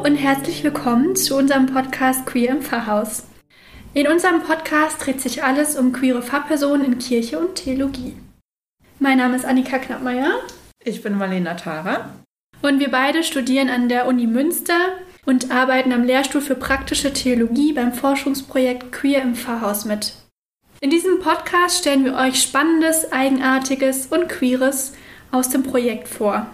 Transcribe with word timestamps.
Hallo 0.00 0.08
und 0.08 0.16
herzlich 0.16 0.64
willkommen 0.64 1.14
zu 1.14 1.36
unserem 1.36 1.66
Podcast 1.66 2.24
Queer 2.24 2.52
im 2.52 2.62
Pfarrhaus. 2.62 3.24
In 3.92 4.08
unserem 4.08 4.42
Podcast 4.42 5.04
dreht 5.04 5.20
sich 5.20 5.44
alles 5.44 5.76
um 5.76 5.92
queere 5.92 6.22
Pfarrpersonen 6.22 6.86
in 6.86 6.98
Kirche 6.98 7.38
und 7.38 7.56
Theologie. 7.56 8.16
Mein 8.98 9.18
Name 9.18 9.36
ist 9.36 9.44
Annika 9.44 9.78
Knappmeier. 9.78 10.40
Ich 10.82 11.02
bin 11.02 11.18
Marlena 11.18 11.52
Tara. 11.52 12.14
Und 12.62 12.80
wir 12.80 12.90
beide 12.90 13.22
studieren 13.22 13.68
an 13.68 13.90
der 13.90 14.06
Uni 14.06 14.26
Münster 14.26 14.78
und 15.26 15.50
arbeiten 15.50 15.92
am 15.92 16.04
Lehrstuhl 16.04 16.40
für 16.40 16.54
praktische 16.54 17.12
Theologie 17.12 17.74
beim 17.74 17.92
Forschungsprojekt 17.92 18.92
Queer 18.92 19.20
im 19.20 19.34
Pfarrhaus 19.34 19.84
mit. 19.84 20.14
In 20.80 20.88
diesem 20.88 21.20
Podcast 21.20 21.80
stellen 21.80 22.06
wir 22.06 22.14
euch 22.14 22.40
Spannendes, 22.40 23.12
Eigenartiges 23.12 24.06
und 24.06 24.30
Queeres 24.30 24.94
aus 25.30 25.50
dem 25.50 25.62
Projekt 25.62 26.08
vor. 26.08 26.46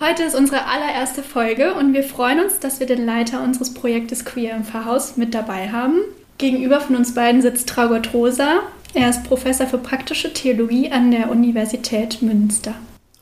Heute 0.00 0.24
ist 0.24 0.34
unsere 0.34 0.66
allererste 0.66 1.22
Folge 1.22 1.74
und 1.74 1.94
wir 1.94 2.02
freuen 2.02 2.40
uns, 2.40 2.58
dass 2.58 2.80
wir 2.80 2.86
den 2.86 3.06
Leiter 3.06 3.42
unseres 3.42 3.72
Projektes 3.72 4.24
Queer 4.24 4.56
im 4.56 4.64
Pfarrhaus 4.64 5.16
mit 5.16 5.34
dabei 5.34 5.70
haben. 5.70 6.00
Gegenüber 6.36 6.80
von 6.80 6.96
uns 6.96 7.14
beiden 7.14 7.42
sitzt 7.42 7.68
Traugott 7.68 8.12
Rosa. 8.12 8.60
Er 8.92 9.08
ist 9.08 9.22
Professor 9.22 9.66
für 9.66 9.78
praktische 9.78 10.32
Theologie 10.32 10.90
an 10.90 11.12
der 11.12 11.30
Universität 11.30 12.22
Münster. 12.22 12.74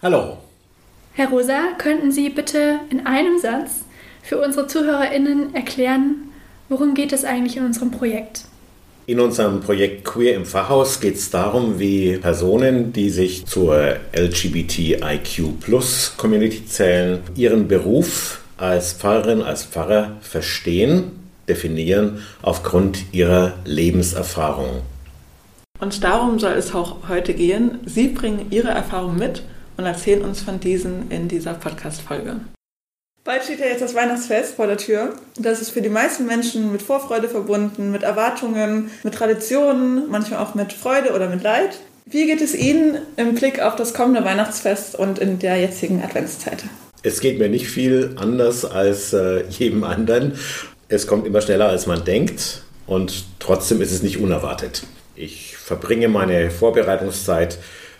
Hallo. 0.02 0.38
Herr 1.12 1.28
Rosa, 1.28 1.60
könnten 1.76 2.10
Sie 2.10 2.30
bitte 2.30 2.80
in 2.88 3.06
einem 3.06 3.38
Satz 3.38 3.84
für 4.22 4.40
unsere 4.40 4.66
ZuhörerInnen 4.66 5.54
erklären, 5.54 6.30
worum 6.70 6.94
geht 6.94 7.12
es 7.12 7.24
eigentlich 7.24 7.58
in 7.58 7.66
unserem 7.66 7.90
Projekt? 7.90 8.44
In 9.04 9.18
unserem 9.18 9.60
Projekt 9.60 10.04
Queer 10.04 10.36
im 10.36 10.46
Pfarrhaus 10.46 11.00
geht 11.00 11.16
es 11.16 11.28
darum, 11.28 11.80
wie 11.80 12.18
Personen, 12.18 12.92
die 12.92 13.10
sich 13.10 13.44
zur 13.46 13.96
LGBTIQ-Plus-Community 14.14 16.66
zählen, 16.66 17.18
ihren 17.34 17.66
Beruf 17.66 18.42
als 18.56 18.92
Pfarrerin, 18.92 19.42
als 19.42 19.64
Pfarrer 19.64 20.18
verstehen, 20.20 21.18
definieren 21.48 22.22
aufgrund 22.42 23.12
ihrer 23.12 23.54
Lebenserfahrung. 23.64 24.82
Und 25.80 26.04
darum 26.04 26.38
soll 26.38 26.52
es 26.52 26.72
auch 26.72 27.08
heute 27.08 27.34
gehen. 27.34 27.80
Sie 27.84 28.06
bringen 28.06 28.46
Ihre 28.50 28.68
Erfahrung 28.68 29.16
mit 29.16 29.42
und 29.76 29.84
erzählen 29.84 30.22
uns 30.22 30.42
von 30.42 30.60
diesen 30.60 31.10
in 31.10 31.26
dieser 31.26 31.54
Podcast-Folge. 31.54 32.36
Bald 33.24 33.44
steht 33.44 33.60
ja 33.60 33.66
jetzt 33.66 33.80
das 33.80 33.94
Weihnachtsfest 33.94 34.56
vor 34.56 34.66
der 34.66 34.78
Tür. 34.78 35.14
Das 35.38 35.60
ist 35.60 35.70
für 35.70 35.80
die 35.80 35.88
meisten 35.88 36.26
Menschen 36.26 36.72
mit 36.72 36.82
Vorfreude 36.82 37.28
verbunden, 37.28 37.92
mit 37.92 38.02
Erwartungen, 38.02 38.90
mit 39.04 39.14
Traditionen, 39.14 40.10
manchmal 40.10 40.40
auch 40.40 40.56
mit 40.56 40.72
Freude 40.72 41.12
oder 41.14 41.28
mit 41.28 41.40
Leid. 41.40 41.78
Wie 42.04 42.26
geht 42.26 42.40
es 42.40 42.52
Ihnen 42.52 42.98
im 43.16 43.36
Blick 43.36 43.62
auf 43.62 43.76
das 43.76 43.94
kommende 43.94 44.24
Weihnachtsfest 44.24 44.96
und 44.96 45.20
in 45.20 45.38
der 45.38 45.56
jetzigen 45.60 46.02
Adventszeit? 46.02 46.64
Es 47.04 47.20
geht 47.20 47.38
mir 47.38 47.48
nicht 47.48 47.68
viel 47.68 48.16
anders 48.16 48.64
als 48.64 49.12
äh, 49.12 49.44
jedem 49.50 49.84
anderen. 49.84 50.36
Es 50.88 51.06
kommt 51.06 51.24
immer 51.24 51.42
schneller, 51.42 51.68
als 51.68 51.86
man 51.86 52.04
denkt 52.04 52.64
und 52.88 53.24
trotzdem 53.38 53.80
ist 53.82 53.92
es 53.92 54.02
nicht 54.02 54.18
unerwartet. 54.18 54.82
Ich 55.14 55.56
verbringe 55.56 56.08
meine 56.08 56.50
Vorbereitungszeit 56.50 57.58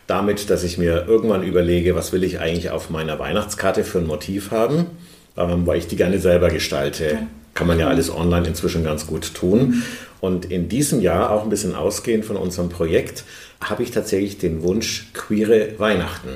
damit, 0.08 0.50
dass 0.50 0.64
ich 0.64 0.78
mir 0.78 1.06
irgendwann 1.06 1.44
überlege, 1.44 1.94
was 1.94 2.12
will 2.12 2.24
ich 2.24 2.40
eigentlich 2.40 2.70
auf 2.70 2.90
meiner 2.90 3.20
Weihnachtskarte 3.20 3.84
für 3.84 3.98
ein 3.98 4.06
Motiv 4.08 4.50
haben 4.50 4.88
ähm, 5.36 5.66
weil 5.66 5.78
ich 5.78 5.86
die 5.86 5.96
gerne 5.96 6.18
selber 6.18 6.50
gestalte. 6.50 7.18
Kann 7.54 7.66
man 7.66 7.78
ja 7.78 7.88
alles 7.88 8.10
online 8.10 8.48
inzwischen 8.48 8.84
ganz 8.84 9.06
gut 9.06 9.34
tun. 9.34 9.82
Und 10.20 10.46
in 10.46 10.68
diesem 10.68 11.00
Jahr, 11.00 11.30
auch 11.30 11.42
ein 11.42 11.50
bisschen 11.50 11.74
ausgehend 11.74 12.24
von 12.24 12.36
unserem 12.36 12.68
Projekt, 12.68 13.24
habe 13.60 13.82
ich 13.82 13.90
tatsächlich 13.90 14.38
den 14.38 14.62
Wunsch 14.62 15.08
queere 15.12 15.78
Weihnachten 15.78 16.30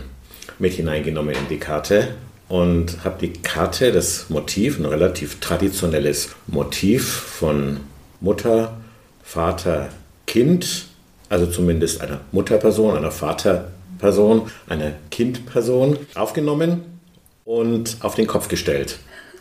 mit 0.59 0.75
hineingenommen 0.75 1.35
in 1.35 1.49
die 1.49 1.59
Karte 1.59 2.09
und 2.49 3.05
habe 3.05 3.17
die 3.21 3.33
Karte, 3.33 3.93
das 3.93 4.29
Motiv, 4.29 4.79
ein 4.79 4.87
relativ 4.87 5.41
traditionelles 5.41 6.31
Motiv 6.47 7.09
von 7.09 7.81
Mutter, 8.21 8.77
Vater, 9.23 9.89
Kind, 10.27 10.87
also 11.29 11.47
zumindest 11.47 12.01
einer 12.01 12.21
Mutterperson, 12.33 12.97
einer 12.97 13.11
Vaterperson, 13.11 14.51
einer 14.69 14.93
Kindperson 15.11 15.99
aufgenommen 16.15 16.96
und 17.47 17.99
auf 18.01 18.17
den 18.17 18.27
Kopf 18.27 18.49
gestellt 18.49 18.99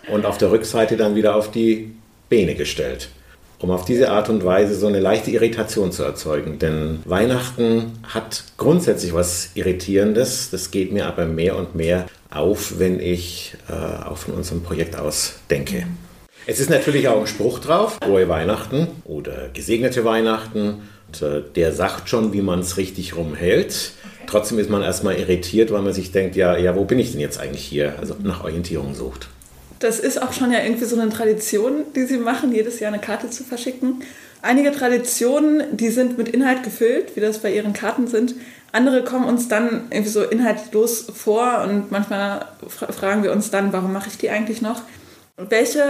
und 0.07 0.25
auf 0.25 0.37
der 0.37 0.51
Rückseite 0.51 0.95
dann 0.95 1.15
wieder 1.15 1.35
auf 1.35 1.51
die 1.51 1.91
Beine 2.29 2.55
gestellt, 2.55 3.09
um 3.59 3.71
auf 3.71 3.83
diese 3.83 4.11
Art 4.11 4.29
und 4.29 4.45
Weise 4.45 4.75
so 4.75 4.87
eine 4.87 4.99
leichte 4.99 5.31
Irritation 5.31 5.91
zu 5.91 6.03
erzeugen. 6.03 6.59
Denn 6.59 6.99
Weihnachten 7.05 7.93
hat 8.07 8.43
grundsätzlich 8.57 9.13
was 9.13 9.49
Irritierendes, 9.55 10.51
das 10.51 10.71
geht 10.71 10.93
mir 10.93 11.07
aber 11.07 11.25
mehr 11.25 11.57
und 11.57 11.73
mehr 11.75 12.05
auf, 12.29 12.77
wenn 12.77 12.99
ich 12.99 13.55
äh, 13.67 13.73
auch 13.73 14.17
von 14.17 14.35
unserem 14.35 14.61
Projekt 14.61 14.95
aus 14.95 15.39
denke. 15.49 15.87
Es 16.45 16.59
ist 16.59 16.69
natürlich 16.69 17.07
auch 17.07 17.19
ein 17.19 17.27
Spruch 17.27 17.57
drauf, 17.57 17.97
frohe 18.03 18.29
Weihnachten 18.29 18.87
oder 19.03 19.49
gesegnete 19.51 20.05
Weihnachten. 20.05 20.83
Und, 21.07 21.21
äh, 21.23 21.41
der 21.55 21.71
sagt 21.71 22.07
schon, 22.07 22.33
wie 22.33 22.41
man 22.41 22.59
es 22.59 22.77
richtig 22.77 23.15
rumhält. 23.15 23.93
Trotzdem 24.27 24.59
ist 24.59 24.69
man 24.69 24.81
erstmal 24.81 25.15
irritiert, 25.15 25.71
weil 25.71 25.81
man 25.81 25.93
sich 25.93 26.11
denkt, 26.11 26.35
ja, 26.35 26.57
ja, 26.57 26.75
wo 26.75 26.85
bin 26.85 26.99
ich 26.99 27.11
denn 27.11 27.21
jetzt 27.21 27.39
eigentlich 27.39 27.63
hier? 27.63 27.95
Also 27.99 28.15
nach 28.21 28.43
Orientierung 28.43 28.95
sucht. 28.95 29.29
Das 29.79 29.99
ist 29.99 30.21
auch 30.21 30.33
schon 30.33 30.51
ja 30.51 30.63
irgendwie 30.63 30.85
so 30.85 30.99
eine 30.99 31.11
Tradition, 31.11 31.83
die 31.95 32.05
Sie 32.05 32.17
machen, 32.17 32.53
jedes 32.53 32.79
Jahr 32.79 32.93
eine 32.93 33.01
Karte 33.01 33.29
zu 33.29 33.43
verschicken. 33.43 34.03
Einige 34.41 34.71
Traditionen, 34.71 35.63
die 35.75 35.89
sind 35.89 36.17
mit 36.17 36.29
Inhalt 36.29 36.63
gefüllt, 36.63 37.15
wie 37.15 37.19
das 37.19 37.39
bei 37.39 37.53
Ihren 37.53 37.73
Karten 37.73 38.07
sind. 38.07 38.35
Andere 38.71 39.03
kommen 39.03 39.25
uns 39.25 39.47
dann 39.47 39.87
irgendwie 39.89 40.09
so 40.09 40.23
inhaltlos 40.23 41.07
vor 41.13 41.63
und 41.67 41.91
manchmal 41.91 42.45
fragen 42.67 43.23
wir 43.23 43.31
uns 43.31 43.49
dann, 43.49 43.73
warum 43.73 43.93
mache 43.93 44.09
ich 44.09 44.17
die 44.17 44.29
eigentlich 44.29 44.61
noch? 44.61 44.81
Welche 45.37 45.81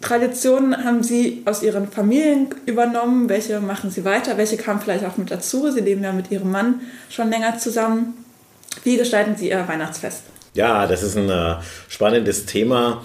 Traditionen 0.00 0.84
haben 0.84 1.02
Sie 1.02 1.42
aus 1.44 1.62
Ihren 1.62 1.88
Familien 1.90 2.48
übernommen? 2.66 3.28
Welche 3.28 3.60
machen 3.60 3.90
Sie 3.90 4.04
weiter? 4.04 4.36
Welche 4.36 4.56
kamen 4.56 4.80
vielleicht 4.80 5.04
auch 5.04 5.16
mit 5.16 5.30
dazu? 5.30 5.70
Sie 5.70 5.80
leben 5.80 6.04
ja 6.04 6.12
mit 6.12 6.30
Ihrem 6.30 6.50
Mann 6.50 6.80
schon 7.10 7.30
länger 7.30 7.58
zusammen. 7.58 8.14
Wie 8.84 8.96
gestalten 8.96 9.36
Sie 9.36 9.50
Ihr 9.50 9.66
Weihnachtsfest? 9.66 10.22
Ja, 10.54 10.86
das 10.86 11.02
ist 11.02 11.16
ein 11.16 11.28
äh, 11.28 11.56
spannendes 11.88 12.46
Thema. 12.46 13.02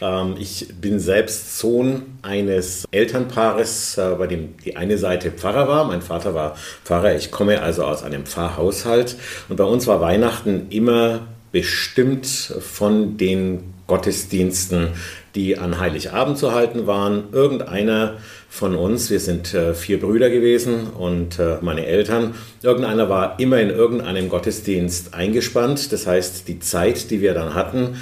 Ähm, 0.00 0.34
ich 0.38 0.68
bin 0.80 0.98
selbst 0.98 1.58
Sohn 1.58 2.18
eines 2.22 2.84
Elternpaares, 2.90 3.98
äh, 3.98 4.14
bei 4.18 4.26
dem 4.26 4.56
die 4.58 4.76
eine 4.76 4.98
Seite 4.98 5.30
Pfarrer 5.30 5.68
war. 5.68 5.84
Mein 5.84 6.02
Vater 6.02 6.34
war 6.34 6.56
Pfarrer. 6.84 7.14
Ich 7.14 7.30
komme 7.30 7.62
also 7.62 7.84
aus 7.84 8.02
einem 8.02 8.26
Pfarrhaushalt. 8.26 9.16
Und 9.48 9.56
bei 9.56 9.64
uns 9.64 9.86
war 9.86 10.00
Weihnachten 10.00 10.66
immer 10.70 11.20
bestimmt 11.52 12.26
von 12.26 13.16
den 13.16 13.71
Gottesdiensten, 13.86 14.88
die 15.34 15.58
an 15.58 15.78
Heiligabend 15.78 16.38
zu 16.38 16.52
halten 16.52 16.86
waren. 16.86 17.24
Irgendeiner 17.32 18.18
von 18.48 18.74
uns, 18.74 19.10
wir 19.10 19.20
sind 19.20 19.54
äh, 19.54 19.74
vier 19.74 20.00
Brüder 20.00 20.30
gewesen 20.30 20.88
und 20.88 21.38
äh, 21.38 21.56
meine 21.62 21.86
Eltern, 21.86 22.34
irgendeiner 22.62 23.08
war 23.08 23.38
immer 23.38 23.60
in 23.60 23.70
irgendeinem 23.70 24.28
Gottesdienst 24.28 25.14
eingespannt. 25.14 25.92
Das 25.92 26.06
heißt, 26.06 26.48
die 26.48 26.60
Zeit, 26.60 27.10
die 27.10 27.20
wir 27.20 27.34
dann 27.34 27.54
hatten, 27.54 27.96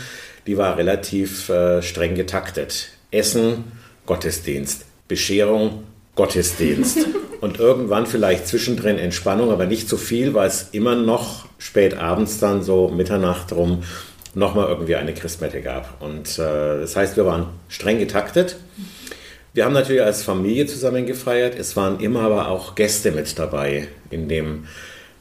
die 0.47 0.57
war 0.57 0.77
relativ 0.77 1.49
äh, 1.49 1.83
streng 1.83 2.15
getaktet. 2.15 2.91
Essen, 3.11 3.65
Gottesdienst. 4.07 4.87
Bescherung, 5.09 5.85
Gottesdienst. 6.15 6.99
Und 7.41 7.59
irgendwann 7.59 8.05
vielleicht 8.05 8.47
zwischendrin 8.47 8.99
Entspannung, 8.99 9.51
aber 9.51 9.65
nicht 9.65 9.89
zu 9.89 9.97
so 9.97 10.03
viel, 10.03 10.35
weil 10.35 10.49
es 10.49 10.69
immer 10.73 10.95
noch 10.95 11.47
spät 11.59 11.97
abends 11.97 12.39
dann 12.39 12.63
so 12.63 12.89
Mitternacht 12.89 13.53
rum 13.53 13.83
nochmal 14.35 14.69
irgendwie 14.69 14.97
eine 14.97 15.15
Christmette 15.15 15.61
gab. 15.61 16.01
Und 16.01 16.39
äh, 16.39 16.81
das 16.81 16.97
heißt, 16.97 17.17
wir 17.17 17.27
waren 17.27 17.47
streng 17.69 17.99
getaktet. 17.99 18.57
Wir 19.53 19.65
haben 19.65 19.73
natürlich 19.73 20.03
als 20.03 20.23
Familie 20.23 20.67
zusammen 20.67 21.07
gefeiert. 21.07 21.59
Es 21.59 21.77
waren 21.77 21.99
immer 22.01 22.23
aber 22.23 22.49
auch 22.49 22.75
Gäste 22.77 23.11
mit 23.11 23.39
dabei. 23.39 23.89
In 24.11 24.29
dem 24.29 24.67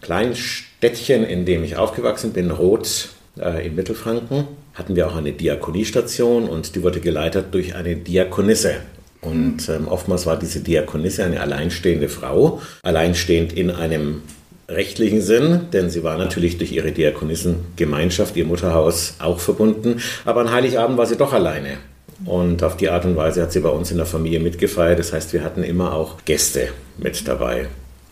kleinen 0.02 0.36
Städtchen, 0.36 1.24
in 1.24 1.46
dem 1.46 1.64
ich 1.64 1.78
aufgewachsen 1.78 2.34
bin, 2.34 2.52
Roth 2.52 3.10
äh, 3.40 3.66
in 3.66 3.76
Mittelfranken, 3.76 4.48
hatten 4.76 4.96
wir 4.96 5.08
auch 5.08 5.16
eine 5.16 5.34
Diakoniestation 5.34 6.48
und 6.48 6.76
die 6.76 6.84
wurde 6.84 7.00
geleitet 7.00 7.48
durch 7.52 7.76
eine 7.76 7.96
Diakonisse. 7.96 8.76
Und 9.22 9.68
ähm, 9.68 9.88
oftmals 9.88 10.26
war 10.26 10.38
diese 10.38 10.62
Diakonisse 10.62 11.26
eine 11.26 11.42
alleinstehende 11.42 12.08
Frau, 12.08 12.62
alleinstehend 12.84 13.52
in 13.52 13.70
einem 13.70 14.22
rechtlichen 14.70 15.22
Sinn, 15.22 15.68
denn 15.74 15.90
sie 15.90 16.04
war 16.04 16.18
natürlich 16.18 16.58
durch 16.58 16.72
ihre 16.72 16.92
Diakonissengemeinschaft, 16.92 18.36
ihr 18.38 18.46
Mutterhaus 18.46 19.16
auch 19.20 19.40
verbunden, 19.40 20.02
aber 20.26 20.42
an 20.42 20.52
Heiligabend 20.52 20.98
war 20.98 21.06
sie 21.06 21.18
doch 21.18 21.34
alleine. 21.34 21.78
Und 22.26 22.64
auf 22.64 22.78
die 22.78 22.90
Art 22.90 23.06
und 23.06 23.16
Weise 23.16 23.42
hat 23.42 23.52
sie 23.52 23.62
bei 23.62 23.70
uns 23.70 23.92
in 23.92 23.98
der 23.98 24.06
Familie 24.06 24.40
mitgefeiert. 24.40 25.00
Das 25.00 25.14
heißt, 25.14 25.32
wir 25.32 25.44
hatten 25.44 25.64
immer 25.64 25.94
auch 25.94 26.18
Gäste 26.26 26.70
mit 26.98 27.28
dabei. 27.28 27.68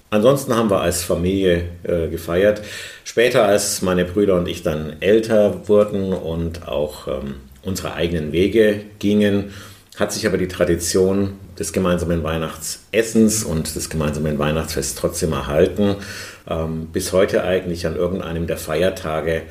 Ansonsten 0.09 0.55
haben 0.55 0.69
wir 0.69 0.79
als 0.79 1.03
Familie 1.03 1.65
äh, 1.83 2.07
gefeiert. 2.07 2.61
Später, 3.03 3.43
als 3.45 3.81
meine 3.81 4.05
Brüder 4.05 4.35
und 4.35 4.47
ich 4.47 4.63
dann 4.63 4.93
älter 5.01 5.67
wurden 5.67 6.13
und 6.13 6.67
auch 6.67 7.07
ähm, 7.09 7.35
unsere 7.63 7.93
eigenen 7.93 8.31
Wege 8.31 8.81
gingen, 8.99 9.51
hat 9.97 10.13
sich 10.13 10.25
aber 10.25 10.37
die 10.37 10.47
Tradition 10.47 11.33
des 11.59 11.73
gemeinsamen 11.73 12.23
Weihnachtsessens 12.23 13.43
und 13.43 13.75
des 13.75 13.89
gemeinsamen 13.89 14.39
Weihnachtsfests 14.39 14.95
trotzdem 14.95 15.33
erhalten. 15.33 15.95
Ähm, 16.49 16.87
bis 16.93 17.13
heute 17.13 17.43
eigentlich 17.43 17.85
an 17.85 17.95
irgendeinem 17.95 18.47
der 18.47 18.57
Feiertage 18.57 19.43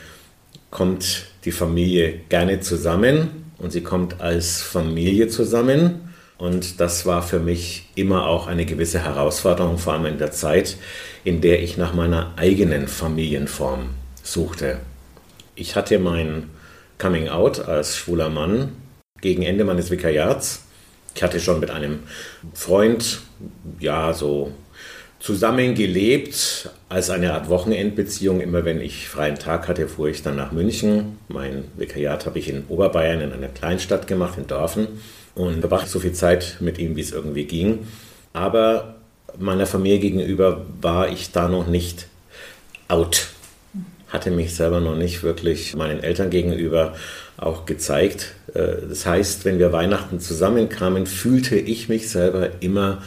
kommt 0.70 1.26
die 1.44 1.52
Familie 1.52 2.20
gerne 2.28 2.60
zusammen 2.60 3.52
und 3.58 3.72
sie 3.72 3.82
kommt 3.82 4.20
als 4.20 4.62
Familie 4.62 5.28
zusammen. 5.28 6.12
Und 6.38 6.80
das 6.80 7.06
war 7.06 7.22
für 7.22 7.38
mich 7.38 7.88
immer 7.94 8.26
auch 8.26 8.46
eine 8.46 8.66
gewisse 8.66 9.02
Herausforderung, 9.02 9.78
vor 9.78 9.94
allem 9.94 10.06
in 10.06 10.18
der 10.18 10.32
Zeit, 10.32 10.76
in 11.24 11.40
der 11.40 11.62
ich 11.62 11.78
nach 11.78 11.94
meiner 11.94 12.34
eigenen 12.36 12.88
Familienform 12.88 13.90
suchte. 14.22 14.78
Ich 15.54 15.76
hatte 15.76 15.98
mein 15.98 16.50
Coming 16.98 17.28
Out 17.28 17.60
als 17.60 17.96
schwuler 17.96 18.28
Mann 18.28 18.72
gegen 19.20 19.42
Ende 19.42 19.64
meines 19.64 19.90
Vikariats. 19.90 20.64
Ich 21.14 21.22
hatte 21.22 21.40
schon 21.40 21.60
mit 21.60 21.70
einem 21.70 22.00
Freund, 22.52 23.22
ja, 23.80 24.12
so 24.12 24.52
zusammengelebt 25.18 26.70
als 26.88 27.10
eine 27.10 27.32
Art 27.32 27.48
Wochenendbeziehung. 27.48 28.40
Immer 28.40 28.64
wenn 28.64 28.80
ich 28.80 29.08
freien 29.08 29.38
Tag 29.38 29.68
hatte, 29.68 29.88
fuhr 29.88 30.08
ich 30.08 30.22
dann 30.22 30.36
nach 30.36 30.52
München. 30.52 31.18
Mein 31.28 31.64
Vikariat 31.76 32.26
habe 32.26 32.38
ich 32.38 32.48
in 32.48 32.64
Oberbayern 32.68 33.20
in 33.20 33.32
einer 33.32 33.48
Kleinstadt 33.48 34.06
gemacht, 34.06 34.38
in 34.38 34.46
Dorfen. 34.46 34.88
Und 35.34 35.60
verbrachte 35.60 35.88
so 35.88 36.00
viel 36.00 36.12
Zeit 36.12 36.56
mit 36.60 36.78
ihm, 36.78 36.96
wie 36.96 37.02
es 37.02 37.12
irgendwie 37.12 37.44
ging. 37.44 37.86
Aber 38.32 38.96
meiner 39.38 39.66
Familie 39.66 39.98
gegenüber 39.98 40.64
war 40.80 41.08
ich 41.08 41.32
da 41.32 41.48
noch 41.48 41.66
nicht 41.66 42.06
out. 42.88 43.28
Hatte 44.08 44.30
mich 44.30 44.54
selber 44.54 44.80
noch 44.80 44.96
nicht 44.96 45.22
wirklich 45.22 45.74
meinen 45.74 46.02
Eltern 46.02 46.30
gegenüber 46.30 46.94
auch 47.36 47.66
gezeigt. 47.66 48.34
Äh, 48.54 48.88
das 48.88 49.04
heißt, 49.04 49.44
wenn 49.44 49.58
wir 49.58 49.72
Weihnachten 49.72 50.20
zusammenkamen, 50.20 51.06
fühlte 51.06 51.56
ich 51.56 51.88
mich 51.88 52.08
selber 52.08 52.50
immer 52.60 53.02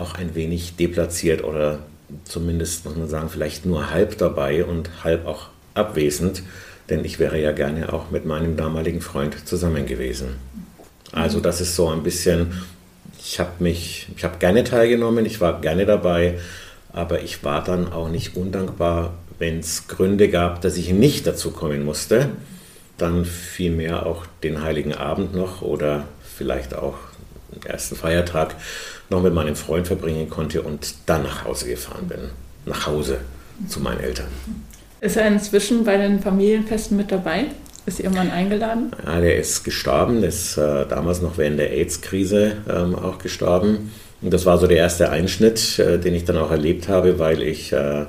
auch 0.00 0.14
ein 0.14 0.34
wenig 0.34 0.76
deplatziert 0.76 1.44
oder 1.44 1.80
zumindest, 2.24 2.84
muss 2.84 2.96
man 2.96 3.08
sagen, 3.08 3.28
vielleicht 3.28 3.66
nur 3.66 3.90
halb 3.90 4.18
dabei 4.18 4.64
und 4.64 5.04
halb 5.04 5.26
auch 5.26 5.48
abwesend, 5.74 6.42
denn 6.88 7.04
ich 7.04 7.18
wäre 7.18 7.40
ja 7.40 7.52
gerne 7.52 7.92
auch 7.92 8.10
mit 8.10 8.24
meinem 8.24 8.56
damaligen 8.56 9.00
Freund 9.00 9.46
zusammen 9.46 9.86
gewesen. 9.86 10.36
Also 11.12 11.40
das 11.40 11.60
ist 11.60 11.76
so 11.76 11.88
ein 11.88 12.02
bisschen, 12.02 12.52
ich 13.18 13.38
habe 13.38 13.50
mich, 13.60 14.08
ich 14.16 14.24
habe 14.24 14.38
gerne 14.38 14.64
teilgenommen, 14.64 15.24
ich 15.26 15.40
war 15.40 15.60
gerne 15.60 15.86
dabei, 15.86 16.38
aber 16.92 17.22
ich 17.22 17.44
war 17.44 17.62
dann 17.62 17.92
auch 17.92 18.08
nicht 18.08 18.36
undankbar, 18.36 19.14
wenn 19.38 19.60
es 19.60 19.88
Gründe 19.88 20.28
gab, 20.28 20.60
dass 20.60 20.76
ich 20.76 20.92
nicht 20.92 21.26
dazu 21.26 21.50
kommen 21.50 21.84
musste. 21.84 22.30
Dann 22.98 23.24
vielmehr 23.24 24.04
auch 24.04 24.26
den 24.42 24.62
heiligen 24.62 24.94
Abend 24.94 25.34
noch 25.34 25.62
oder 25.62 26.04
vielleicht 26.36 26.74
auch 26.74 26.96
den 27.54 27.62
ersten 27.62 27.96
Feiertag 27.96 28.56
noch 29.10 29.22
mit 29.22 29.34
meinem 29.34 29.56
Freund 29.56 29.86
verbringen 29.86 30.30
konnte 30.30 30.62
und 30.62 30.94
dann 31.06 31.24
nach 31.24 31.44
Hause 31.44 31.68
gefahren 31.68 32.08
bin. 32.08 32.20
Nach 32.64 32.86
Hause 32.86 33.18
zu 33.68 33.80
meinen 33.80 34.00
Eltern. 34.00 34.28
Ist 35.00 35.16
er 35.16 35.26
inzwischen 35.26 35.84
bei 35.84 35.96
den 35.96 36.20
Familienfesten 36.20 36.96
mit 36.96 37.10
dabei? 37.10 37.46
Ist 37.86 38.00
Ihr 38.00 38.10
Mann 38.10 38.30
eingeladen? 38.30 38.92
Ja, 39.04 39.20
der 39.20 39.36
ist 39.36 39.64
gestorben, 39.64 40.22
ist 40.22 40.56
äh, 40.56 40.86
damals 40.86 41.22
noch 41.22 41.38
während 41.38 41.58
der 41.58 41.72
AIDS-Krise 41.72 42.58
ähm, 42.68 42.94
auch 42.94 43.18
gestorben. 43.18 43.90
Und 44.20 44.32
das 44.32 44.44
war 44.44 44.58
so 44.58 44.66
der 44.66 44.76
erste 44.76 45.10
Einschnitt, 45.10 45.78
äh, 45.78 45.98
den 45.98 46.14
ich 46.14 46.24
dann 46.24 46.36
auch 46.36 46.50
erlebt 46.50 46.88
habe, 46.88 47.18
weil 47.18 47.42
ich 47.42 47.72
äh, 47.72 48.04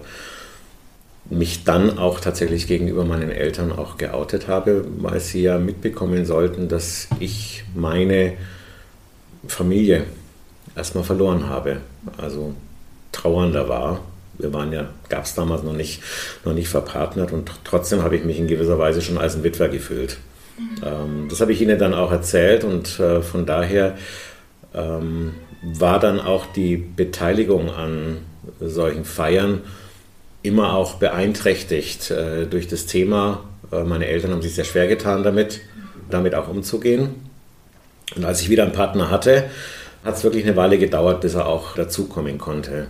mich 1.29 1.63
dann 1.63 1.97
auch 1.97 2.19
tatsächlich 2.19 2.67
gegenüber 2.67 3.05
meinen 3.05 3.31
Eltern 3.31 3.71
auch 3.71 3.97
geoutet 3.97 4.49
habe, 4.49 4.85
weil 4.97 5.21
sie 5.21 5.43
ja 5.43 5.57
mitbekommen 5.57 6.25
sollten, 6.25 6.67
dass 6.67 7.07
ich 7.19 7.63
meine 7.73 8.33
Familie 9.47 10.03
erstmal 10.75 11.03
verloren 11.03 11.49
habe. 11.49 11.77
Also 12.17 12.53
trauernder 13.11 13.67
war. 13.69 14.01
Wir 14.37 14.53
waren 14.53 14.71
ja, 14.71 14.87
gab 15.09 15.25
es 15.25 15.35
damals 15.35 15.63
noch 15.63 15.73
nicht, 15.73 16.01
noch 16.45 16.53
nicht 16.53 16.69
verpartnert 16.69 17.31
und 17.31 17.51
trotzdem 17.63 18.01
habe 18.01 18.15
ich 18.15 18.23
mich 18.23 18.39
in 18.39 18.47
gewisser 18.47 18.79
Weise 18.79 19.01
schon 19.01 19.17
als 19.17 19.35
ein 19.35 19.43
Witwer 19.43 19.69
gefühlt. 19.69 20.17
Mhm. 20.57 20.83
Ähm, 20.83 21.27
das 21.29 21.41
habe 21.41 21.51
ich 21.51 21.61
ihnen 21.61 21.77
dann 21.77 21.93
auch 21.93 22.11
erzählt 22.11 22.63
und 22.63 22.99
äh, 22.99 23.21
von 23.21 23.45
daher 23.45 23.97
ähm, 24.73 25.33
war 25.61 25.99
dann 25.99 26.19
auch 26.19 26.47
die 26.47 26.77
Beteiligung 26.77 27.69
an 27.69 28.17
solchen 28.59 29.05
Feiern 29.05 29.61
immer 30.43 30.73
auch 30.73 30.95
beeinträchtigt 30.95 32.09
äh, 32.09 32.45
durch 32.47 32.67
das 32.67 32.85
Thema. 32.87 33.43
Äh, 33.71 33.83
meine 33.83 34.07
Eltern 34.07 34.31
haben 34.31 34.41
sich 34.41 34.55
sehr 34.55 34.65
schwer 34.65 34.87
getan 34.87 35.23
damit, 35.23 35.61
damit 36.09 36.33
auch 36.33 36.47
umzugehen. 36.47 37.29
Und 38.15 38.25
als 38.25 38.41
ich 38.41 38.49
wieder 38.49 38.63
einen 38.63 38.73
Partner 38.73 39.09
hatte, 39.09 39.45
hat 40.03 40.15
es 40.15 40.23
wirklich 40.23 40.45
eine 40.45 40.55
Weile 40.55 40.77
gedauert, 40.77 41.21
bis 41.21 41.35
er 41.35 41.47
auch 41.47 41.75
dazukommen 41.75 42.37
konnte. 42.37 42.87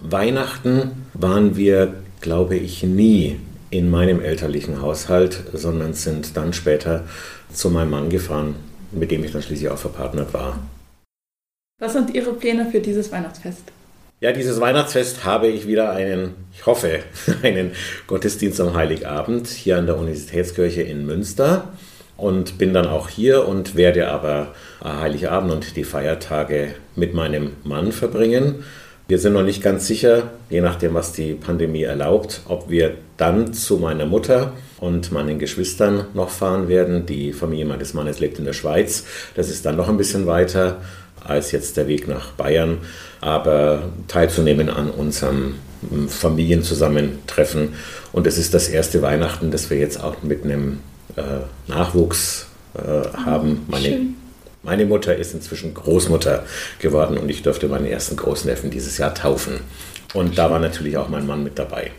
Weihnachten 0.00 1.06
waren 1.14 1.56
wir, 1.56 1.94
glaube 2.20 2.56
ich, 2.56 2.82
nie 2.82 3.38
in 3.70 3.90
meinem 3.90 4.20
elterlichen 4.20 4.82
Haushalt, 4.82 5.44
sondern 5.52 5.94
sind 5.94 6.36
dann 6.36 6.52
später 6.52 7.04
zu 7.52 7.70
meinem 7.70 7.90
Mann 7.90 8.10
gefahren, 8.10 8.56
mit 8.92 9.10
dem 9.10 9.24
ich 9.24 9.32
dann 9.32 9.42
schließlich 9.42 9.70
auch 9.70 9.78
verpartnert 9.78 10.32
war. 10.34 10.58
Was 11.80 11.92
sind 11.92 12.14
Ihre 12.14 12.32
Pläne 12.32 12.70
für 12.70 12.80
dieses 12.80 13.12
Weihnachtsfest? 13.12 13.62
Ja, 14.20 14.32
dieses 14.32 14.60
Weihnachtsfest 14.60 15.24
habe 15.24 15.46
ich 15.46 15.68
wieder 15.68 15.92
einen, 15.92 16.34
ich 16.52 16.66
hoffe, 16.66 17.00
einen 17.42 17.72
Gottesdienst 18.08 18.60
am 18.60 18.74
Heiligabend 18.74 19.46
hier 19.46 19.78
an 19.78 19.86
der 19.86 19.96
Universitätskirche 19.96 20.82
in 20.82 21.06
Münster 21.06 21.72
und 22.18 22.58
bin 22.58 22.74
dann 22.74 22.86
auch 22.86 23.08
hier 23.08 23.48
und 23.48 23.76
werde 23.76 24.08
aber 24.08 24.48
Heiligabend 24.84 25.52
und 25.52 25.76
die 25.76 25.84
Feiertage 25.84 26.74
mit 26.94 27.14
meinem 27.14 27.52
Mann 27.64 27.92
verbringen. 27.92 28.64
Wir 29.06 29.18
sind 29.18 29.32
noch 29.32 29.42
nicht 29.42 29.62
ganz 29.62 29.86
sicher, 29.86 30.32
je 30.50 30.60
nachdem, 30.60 30.92
was 30.92 31.12
die 31.12 31.32
Pandemie 31.32 31.84
erlaubt, 31.84 32.42
ob 32.46 32.68
wir 32.68 32.96
dann 33.16 33.54
zu 33.54 33.78
meiner 33.78 34.04
Mutter 34.04 34.52
und 34.80 35.12
meinen 35.12 35.38
Geschwistern 35.38 36.08
noch 36.12 36.28
fahren 36.28 36.68
werden. 36.68 37.06
Die 37.06 37.32
Familie 37.32 37.64
meines 37.64 37.94
Mannes 37.94 38.20
lebt 38.20 38.38
in 38.38 38.44
der 38.44 38.52
Schweiz. 38.52 39.04
Das 39.34 39.48
ist 39.48 39.64
dann 39.64 39.76
noch 39.76 39.88
ein 39.88 39.96
bisschen 39.96 40.26
weiter 40.26 40.82
als 41.24 41.52
jetzt 41.52 41.78
der 41.78 41.88
Weg 41.88 42.06
nach 42.06 42.32
Bayern. 42.32 42.78
Aber 43.22 43.84
teilzunehmen 44.08 44.68
an 44.68 44.90
unserem 44.90 45.54
Familienzusammentreffen. 46.08 47.74
Und 48.12 48.26
es 48.26 48.36
ist 48.36 48.52
das 48.52 48.68
erste 48.68 49.00
Weihnachten, 49.00 49.50
das 49.50 49.70
wir 49.70 49.78
jetzt 49.78 50.02
auch 50.02 50.22
mit 50.22 50.44
einem 50.44 50.80
äh, 51.16 51.22
Nachwuchs 51.66 52.46
äh, 52.74 53.16
haben. 53.16 53.64
Meine, 53.68 54.06
meine 54.62 54.86
Mutter 54.86 55.16
ist 55.16 55.34
inzwischen 55.34 55.74
Großmutter 55.74 56.44
geworden 56.78 57.18
und 57.18 57.28
ich 57.28 57.42
durfte 57.42 57.68
meinen 57.68 57.86
ersten 57.86 58.16
Großneffen 58.16 58.70
dieses 58.70 58.98
Jahr 58.98 59.14
taufen. 59.14 59.60
Und 60.14 60.38
da 60.38 60.50
war 60.50 60.58
natürlich 60.58 60.96
auch 60.96 61.08
mein 61.08 61.26
Mann 61.26 61.44
mit 61.44 61.58
dabei. 61.58 61.92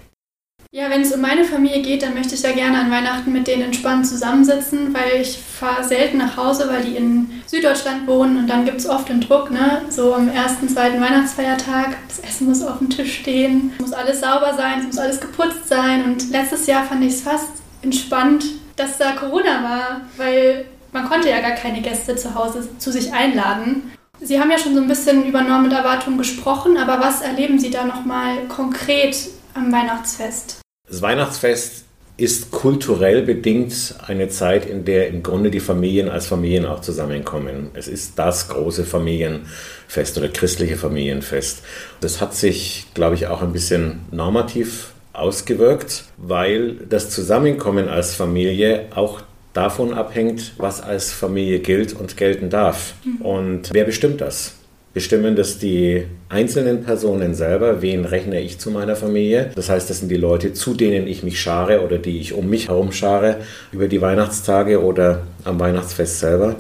Ja, 0.72 0.88
wenn 0.92 1.02
es 1.02 1.12
um 1.12 1.22
meine 1.22 1.46
Familie 1.46 1.82
geht, 1.82 2.04
dann 2.04 2.14
möchte 2.14 2.36
ich 2.36 2.44
ja 2.44 2.52
gerne 2.52 2.80
an 2.80 2.92
Weihnachten 2.92 3.32
mit 3.32 3.48
denen 3.48 3.64
entspannt 3.64 4.06
zusammensitzen, 4.06 4.94
weil 4.94 5.20
ich 5.20 5.40
fahre 5.40 5.84
selten 5.84 6.20
nach 6.20 6.38
Hause, 6.38 6.70
weil 6.70 6.84
die 6.84 6.96
in 6.96 7.42
Süddeutschland 7.48 8.06
wohnen 8.06 8.38
und 8.38 8.48
dann 8.48 8.66
gibt 8.66 8.78
es 8.78 8.88
oft 8.88 9.10
den 9.10 9.20
Druck, 9.20 9.50
ne? 9.50 9.82
So 9.90 10.14
am 10.14 10.30
ersten, 10.30 10.70
zweiten 10.70 11.02
Weihnachtsfeiertag, 11.02 11.98
das 12.08 12.20
Essen 12.20 12.50
muss 12.50 12.62
auf 12.62 12.78
dem 12.78 12.92
Tisch 12.92 13.22
stehen, 13.22 13.72
muss 13.80 13.94
alles 13.94 14.20
sauber 14.20 14.54
sein, 14.56 14.82
es 14.82 14.86
muss 14.86 15.00
alles 15.00 15.20
geputzt 15.20 15.68
sein 15.68 16.06
und 16.06 16.30
letztes 16.30 16.68
Jahr 16.68 16.86
fand 16.86 17.04
ich 17.04 17.14
es 17.14 17.22
fast 17.22 17.50
entspannt, 17.82 18.46
dass 18.80 18.98
da 18.98 19.12
Corona 19.12 19.64
war, 19.64 20.02
weil 20.18 20.66
man 20.92 21.08
konnte 21.08 21.30
ja 21.30 21.42
gar 21.42 21.52
keine 21.52 21.82
Gäste 21.82 22.16
zu 22.16 22.34
Hause 22.34 22.68
zu 22.78 22.92
sich 22.92 23.14
einladen. 23.14 23.92
Sie 24.22 24.40
haben 24.40 24.52
ja 24.52 24.58
schon 24.58 24.76
so 24.76 24.82
ein 24.82 24.88
bisschen 24.88 25.26
über 25.26 25.42
Norm 25.42 25.66
und 25.66 25.72
Erwartungen 25.72 26.18
gesprochen, 26.18 26.78
aber 26.78 27.00
was 27.00 27.22
erleben 27.22 27.60
Sie 27.60 27.70
da 27.70 27.86
nochmal 27.86 28.48
konkret 28.48 29.16
am 29.54 29.72
Weihnachtsfest? 29.72 30.60
Das 30.90 31.02
Weihnachtsfest 31.02 31.86
ist 32.18 32.52
kulturell 32.52 33.22
bedingt 33.22 33.96
eine 34.06 34.28
Zeit, 34.28 34.66
in 34.66 34.84
der 34.84 35.08
im 35.08 35.24
Grunde 35.24 35.52
die 35.52 35.62
Familien 35.62 36.10
als 36.10 36.28
Familien 36.28 36.66
auch 36.66 36.82
zusammenkommen. 36.82 37.72
Es 37.74 37.88
ist 37.88 38.20
das 38.20 38.50
große 38.50 38.84
Familienfest 38.84 40.18
oder 40.18 40.28
christliche 40.28 40.76
Familienfest. 40.76 41.64
Das 42.02 42.20
hat 42.20 42.36
sich, 42.36 42.88
glaube 42.94 43.16
ich, 43.16 43.28
auch 43.28 43.42
ein 43.42 43.54
bisschen 43.54 44.02
normativ 44.12 44.92
ausgewirkt, 45.20 46.06
weil 46.18 46.76
das 46.90 47.10
Zusammenkommen 47.10 47.88
als 47.90 48.16
Familie 48.16 48.86
auch 48.96 49.22
davon 49.54 49.94
abhängt, 49.94 50.54
was 50.58 50.82
als 50.82 51.12
Familie 51.12 51.60
gilt 51.60 51.94
und 51.94 52.18
gelten 52.18 52.50
darf. 52.50 52.94
Mhm. 53.04 53.26
Und 53.26 53.70
wer 53.74 53.84
bestimmt 53.84 54.22
das? 54.22 54.54
Bestimmen 54.94 55.36
das 55.36 55.60
die 55.60 56.06
einzelnen 56.30 56.84
Personen 56.84 57.36
selber, 57.36 57.82
wen 57.82 58.06
rechne 58.06 58.42
ich 58.42 58.58
zu 58.58 58.72
meiner 58.72 58.96
Familie. 58.96 59.52
Das 59.56 59.70
heißt, 59.70 59.90
das 59.90 60.00
sind 60.00 60.10
die 60.10 60.18
Leute, 60.18 60.54
zu 60.54 60.74
denen 60.74 61.08
ich 61.08 61.22
mich 61.22 61.40
schare 61.40 61.82
oder 61.82 62.00
die 62.00 62.20
ich 62.20 62.34
um 62.34 62.50
mich 62.50 62.70
herum 62.70 62.92
schare 62.92 63.38
über 63.72 63.88
die 63.88 64.02
Weihnachtstage 64.02 64.84
oder 64.84 65.28
am 65.44 65.60
Weihnachtsfest 65.60 66.20
selber. 66.20 66.56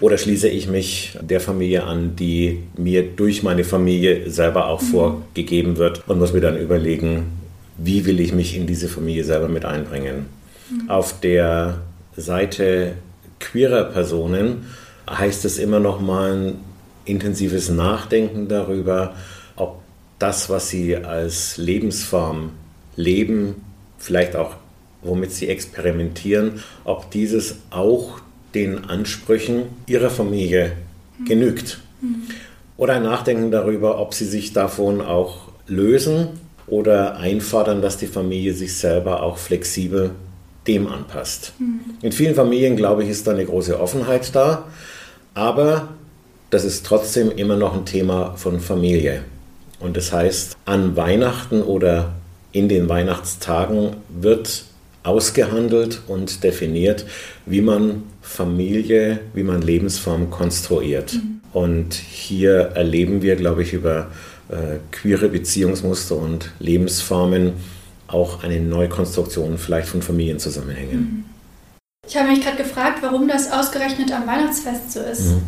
Oder 0.00 0.18
schließe 0.18 0.48
ich 0.48 0.68
mich 0.68 1.16
der 1.20 1.40
Familie 1.40 1.84
an, 1.84 2.16
die 2.16 2.64
mir 2.76 3.04
durch 3.04 3.44
meine 3.44 3.62
Familie 3.62 4.28
selber 4.28 4.66
auch 4.66 4.82
mhm. 4.82 4.86
vorgegeben 4.86 5.76
wird 5.76 6.02
und 6.08 6.18
muss 6.18 6.32
mir 6.32 6.40
dann 6.40 6.58
überlegen, 6.58 7.37
wie 7.78 8.04
will 8.04 8.20
ich 8.20 8.32
mich 8.34 8.56
in 8.56 8.66
diese 8.66 8.88
Familie 8.88 9.24
selber 9.24 9.48
mit 9.48 9.64
einbringen. 9.64 10.26
Mhm. 10.70 10.90
Auf 10.90 11.20
der 11.20 11.80
Seite 12.16 12.94
queerer 13.38 13.84
Personen 13.84 14.66
heißt 15.08 15.44
es 15.44 15.58
immer 15.58 15.80
noch 15.80 16.00
mal 16.00 16.36
ein 16.36 16.54
intensives 17.04 17.70
Nachdenken 17.70 18.48
darüber, 18.48 19.14
ob 19.56 19.80
das, 20.18 20.50
was 20.50 20.68
sie 20.68 20.96
als 20.96 21.56
Lebensform 21.56 22.50
leben, 22.96 23.62
vielleicht 23.98 24.36
auch 24.36 24.56
womit 25.00 25.30
sie 25.30 25.48
experimentieren, 25.48 26.64
ob 26.84 27.10
dieses 27.12 27.56
auch 27.70 28.20
den 28.54 28.84
Ansprüchen 28.86 29.62
ihrer 29.86 30.10
Familie 30.10 30.72
genügt. 31.24 31.80
Oder 32.76 32.94
ein 32.94 33.04
Nachdenken 33.04 33.52
darüber, 33.52 34.00
ob 34.00 34.14
sie 34.14 34.24
sich 34.24 34.52
davon 34.52 35.00
auch 35.00 35.52
lösen 35.68 36.40
oder 36.70 37.16
einfordern, 37.16 37.82
dass 37.82 37.96
die 37.96 38.06
Familie 38.06 38.54
sich 38.54 38.76
selber 38.76 39.22
auch 39.22 39.38
flexibel 39.38 40.10
dem 40.66 40.86
anpasst. 40.86 41.52
In 42.02 42.12
vielen 42.12 42.34
Familien, 42.34 42.76
glaube 42.76 43.02
ich, 43.02 43.08
ist 43.08 43.26
da 43.26 43.32
eine 43.32 43.44
große 43.44 43.80
Offenheit 43.80 44.34
da, 44.34 44.64
aber 45.34 45.88
das 46.50 46.64
ist 46.64 46.84
trotzdem 46.86 47.30
immer 47.30 47.56
noch 47.56 47.74
ein 47.74 47.84
Thema 47.84 48.34
von 48.36 48.60
Familie. 48.60 49.22
Und 49.80 49.96
das 49.96 50.12
heißt, 50.12 50.56
an 50.64 50.96
Weihnachten 50.96 51.62
oder 51.62 52.14
in 52.52 52.68
den 52.68 52.88
Weihnachtstagen 52.88 53.96
wird 54.08 54.64
ausgehandelt 55.02 56.02
und 56.06 56.42
definiert, 56.42 57.06
wie 57.46 57.60
man 57.60 58.02
Familie, 58.20 59.20
wie 59.34 59.42
man 59.42 59.62
Lebensform 59.62 60.30
konstruiert. 60.30 61.14
Mhm. 61.14 61.40
Und 61.52 61.94
hier 61.94 62.72
erleben 62.74 63.22
wir, 63.22 63.36
glaube 63.36 63.62
ich, 63.62 63.72
über 63.72 64.08
äh, 64.48 64.78
queere 64.90 65.28
Beziehungsmuster 65.28 66.16
und 66.16 66.52
Lebensformen 66.58 67.54
auch 68.06 68.42
eine 68.42 68.60
Neukonstruktion 68.60 69.58
vielleicht 69.58 69.88
von 69.88 70.02
Familienzusammenhängen. 70.02 71.00
Mhm. 71.00 71.24
Ich 72.06 72.16
habe 72.16 72.30
mich 72.30 72.40
gerade 72.42 72.56
gefragt, 72.56 73.02
warum 73.02 73.28
das 73.28 73.52
ausgerechnet 73.52 74.10
am 74.12 74.26
Weihnachtsfest 74.26 74.92
so 74.92 75.00
ist. 75.00 75.26
Mhm. 75.26 75.42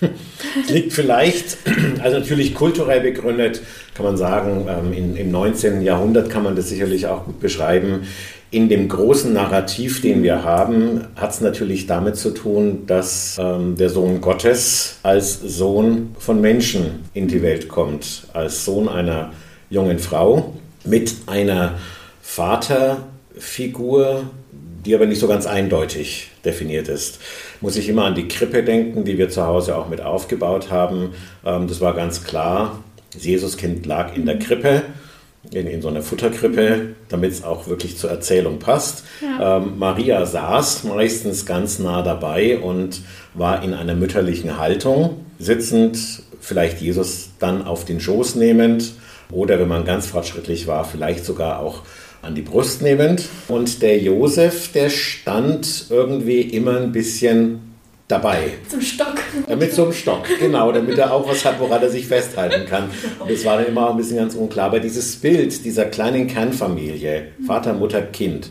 liegt 0.68 0.92
vielleicht, 0.92 1.58
also 2.02 2.18
natürlich 2.18 2.54
kulturell 2.54 3.00
begründet, 3.00 3.62
kann 3.94 4.04
man 4.04 4.16
sagen, 4.16 4.66
ähm, 4.68 4.92
in, 4.92 5.16
im 5.16 5.30
19. 5.30 5.82
Jahrhundert 5.82 6.30
kann 6.30 6.42
man 6.42 6.56
das 6.56 6.68
sicherlich 6.68 7.06
auch 7.06 7.24
gut 7.24 7.40
beschreiben. 7.40 8.06
In 8.50 8.68
dem 8.68 8.88
großen 8.88 9.32
Narrativ, 9.32 10.00
den 10.00 10.22
wir 10.22 10.44
haben, 10.44 11.06
hat 11.16 11.32
es 11.32 11.40
natürlich 11.40 11.86
damit 11.86 12.16
zu 12.16 12.30
tun, 12.30 12.86
dass 12.86 13.36
ähm, 13.40 13.76
der 13.76 13.90
Sohn 13.90 14.20
Gottes 14.20 14.98
als 15.02 15.40
Sohn 15.40 16.14
von 16.18 16.40
Menschen 16.40 17.04
in 17.14 17.26
die 17.26 17.42
Welt 17.42 17.68
kommt, 17.68 18.28
als 18.32 18.64
Sohn 18.64 18.88
einer 18.88 19.32
jungen 19.70 19.98
Frau 19.98 20.54
mit 20.84 21.14
einer 21.26 21.78
Vaterfigur, 22.22 24.24
die 24.84 24.94
aber 24.94 25.06
nicht 25.06 25.20
so 25.20 25.26
ganz 25.26 25.46
eindeutig 25.46 26.30
definiert 26.44 26.88
ist. 26.88 27.18
Muss 27.64 27.76
ich 27.76 27.88
immer 27.88 28.04
an 28.04 28.14
die 28.14 28.28
Krippe 28.28 28.62
denken, 28.62 29.04
die 29.04 29.16
wir 29.16 29.30
zu 29.30 29.46
Hause 29.46 29.74
auch 29.74 29.88
mit 29.88 30.02
aufgebaut 30.02 30.70
haben. 30.70 31.14
Ähm, 31.46 31.66
das 31.66 31.80
war 31.80 31.94
ganz 31.94 32.22
klar. 32.22 32.84
Das 33.14 33.24
Jesuskind 33.24 33.86
lag 33.86 34.14
in 34.14 34.26
der 34.26 34.38
Krippe, 34.38 34.82
in, 35.50 35.66
in 35.66 35.80
so 35.80 35.88
einer 35.88 36.02
Futterkrippe, 36.02 36.88
damit 37.08 37.32
es 37.32 37.42
auch 37.42 37.66
wirklich 37.66 37.96
zur 37.96 38.10
Erzählung 38.10 38.58
passt. 38.58 39.04
Ja. 39.22 39.56
Ähm, 39.56 39.78
Maria 39.78 40.26
saß 40.26 40.84
meistens 40.84 41.46
ganz 41.46 41.78
nah 41.78 42.02
dabei 42.02 42.58
und 42.58 43.00
war 43.32 43.62
in 43.62 43.72
einer 43.72 43.94
mütterlichen 43.94 44.58
Haltung, 44.58 45.24
sitzend, 45.38 46.22
vielleicht 46.40 46.82
Jesus 46.82 47.30
dann 47.38 47.64
auf 47.64 47.86
den 47.86 47.98
Schoß 47.98 48.34
nehmend 48.34 48.92
oder 49.30 49.58
wenn 49.58 49.68
man 49.68 49.86
ganz 49.86 50.08
fortschrittlich 50.08 50.66
war, 50.66 50.84
vielleicht 50.84 51.24
sogar 51.24 51.60
auch 51.60 51.80
an 52.24 52.34
die 52.34 52.42
Brust 52.42 52.82
nehmend. 52.82 53.28
Und 53.48 53.82
der 53.82 53.98
Josef, 53.98 54.72
der 54.72 54.90
stand 54.90 55.86
irgendwie 55.90 56.40
immer 56.40 56.78
ein 56.78 56.92
bisschen 56.92 57.74
dabei. 58.08 58.52
Zum 58.68 58.80
Stock. 58.80 59.14
Ja, 59.48 59.56
mit 59.56 59.72
so 59.72 59.84
einem 59.84 59.92
Stock, 59.92 60.26
genau, 60.38 60.72
damit 60.72 60.98
er 60.98 61.12
auch 61.12 61.28
was 61.28 61.44
hat, 61.44 61.58
woran 61.58 61.82
er 61.82 61.88
sich 61.88 62.06
festhalten 62.06 62.66
kann. 62.66 62.90
Und 63.18 63.30
das 63.30 63.44
war 63.44 63.58
dann 63.58 63.66
immer 63.66 63.88
auch 63.88 63.90
ein 63.92 63.96
bisschen 63.96 64.18
ganz 64.18 64.34
unklar. 64.34 64.66
Aber 64.66 64.80
dieses 64.80 65.16
Bild 65.16 65.64
dieser 65.64 65.86
kleinen 65.86 66.26
Kernfamilie, 66.26 67.28
Vater, 67.46 67.72
Mutter, 67.72 68.02
Kind, 68.02 68.50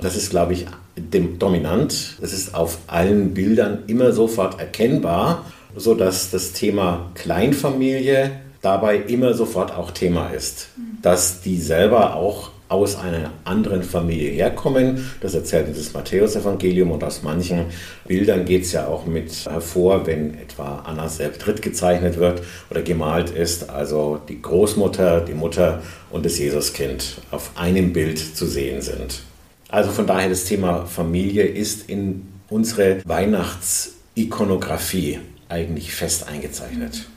das 0.00 0.16
ist, 0.16 0.30
glaube 0.30 0.54
ich, 0.54 0.66
dem, 0.96 1.38
dominant. 1.38 2.16
Das 2.20 2.32
ist 2.32 2.54
auf 2.54 2.78
allen 2.86 3.34
Bildern 3.34 3.84
immer 3.86 4.12
sofort 4.12 4.58
erkennbar, 4.58 5.44
sodass 5.76 6.30
das 6.30 6.52
Thema 6.52 7.10
Kleinfamilie 7.14 8.32
dabei 8.62 8.96
immer 8.96 9.34
sofort 9.34 9.72
auch 9.72 9.90
Thema 9.90 10.28
ist. 10.28 10.68
Dass 11.02 11.40
die 11.40 11.58
selber 11.58 12.16
auch 12.16 12.50
aus 12.70 12.96
einer 12.96 13.30
anderen 13.44 13.82
Familie 13.82 14.30
herkommen. 14.30 15.04
Das 15.20 15.34
erzählt 15.34 15.68
uns 15.68 15.76
das 15.76 15.92
Matthäusevangelium 15.92 16.92
und 16.92 17.02
aus 17.02 17.22
manchen 17.22 17.64
Bildern 18.06 18.44
geht 18.44 18.62
es 18.62 18.70
ja 18.72 18.86
auch 18.86 19.06
mit 19.06 19.44
hervor, 19.44 20.06
wenn 20.06 20.34
etwa 20.34 20.84
Anna 20.86 21.08
selbst 21.08 21.44
dritt 21.44 21.62
gezeichnet 21.62 22.18
wird 22.18 22.42
oder 22.70 22.82
gemalt 22.82 23.30
ist. 23.30 23.70
Also 23.70 24.20
die 24.28 24.40
Großmutter, 24.40 25.22
die 25.22 25.34
Mutter 25.34 25.82
und 26.10 26.24
das 26.24 26.38
Jesuskind 26.38 27.22
auf 27.32 27.50
einem 27.56 27.92
Bild 27.92 28.20
zu 28.20 28.46
sehen 28.46 28.82
sind. 28.82 29.22
Also 29.68 29.90
von 29.90 30.06
daher 30.06 30.28
das 30.28 30.44
Thema 30.44 30.86
Familie 30.86 31.42
ist 31.44 31.90
in 31.90 32.28
unsere 32.48 33.02
Weihnachtsikonografie 33.04 35.18
eigentlich 35.48 35.92
fest 35.92 36.28
eingezeichnet. 36.28 37.08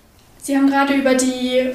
Sie 0.42 0.58
haben 0.58 0.68
gerade 0.68 0.96
über 0.96 1.14
die 1.14 1.74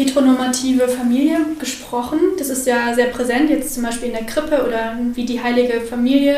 heteronormative 0.00 0.88
Familie 0.88 1.38
gesprochen. 1.58 2.18
Das 2.38 2.48
ist 2.48 2.66
ja 2.66 2.94
sehr 2.94 3.06
präsent, 3.06 3.50
jetzt 3.50 3.74
zum 3.74 3.82
Beispiel 3.82 4.08
in 4.08 4.14
der 4.14 4.24
Krippe 4.24 4.64
oder 4.66 4.98
wie 5.14 5.24
die 5.24 5.42
heilige 5.42 5.80
Familie 5.80 6.36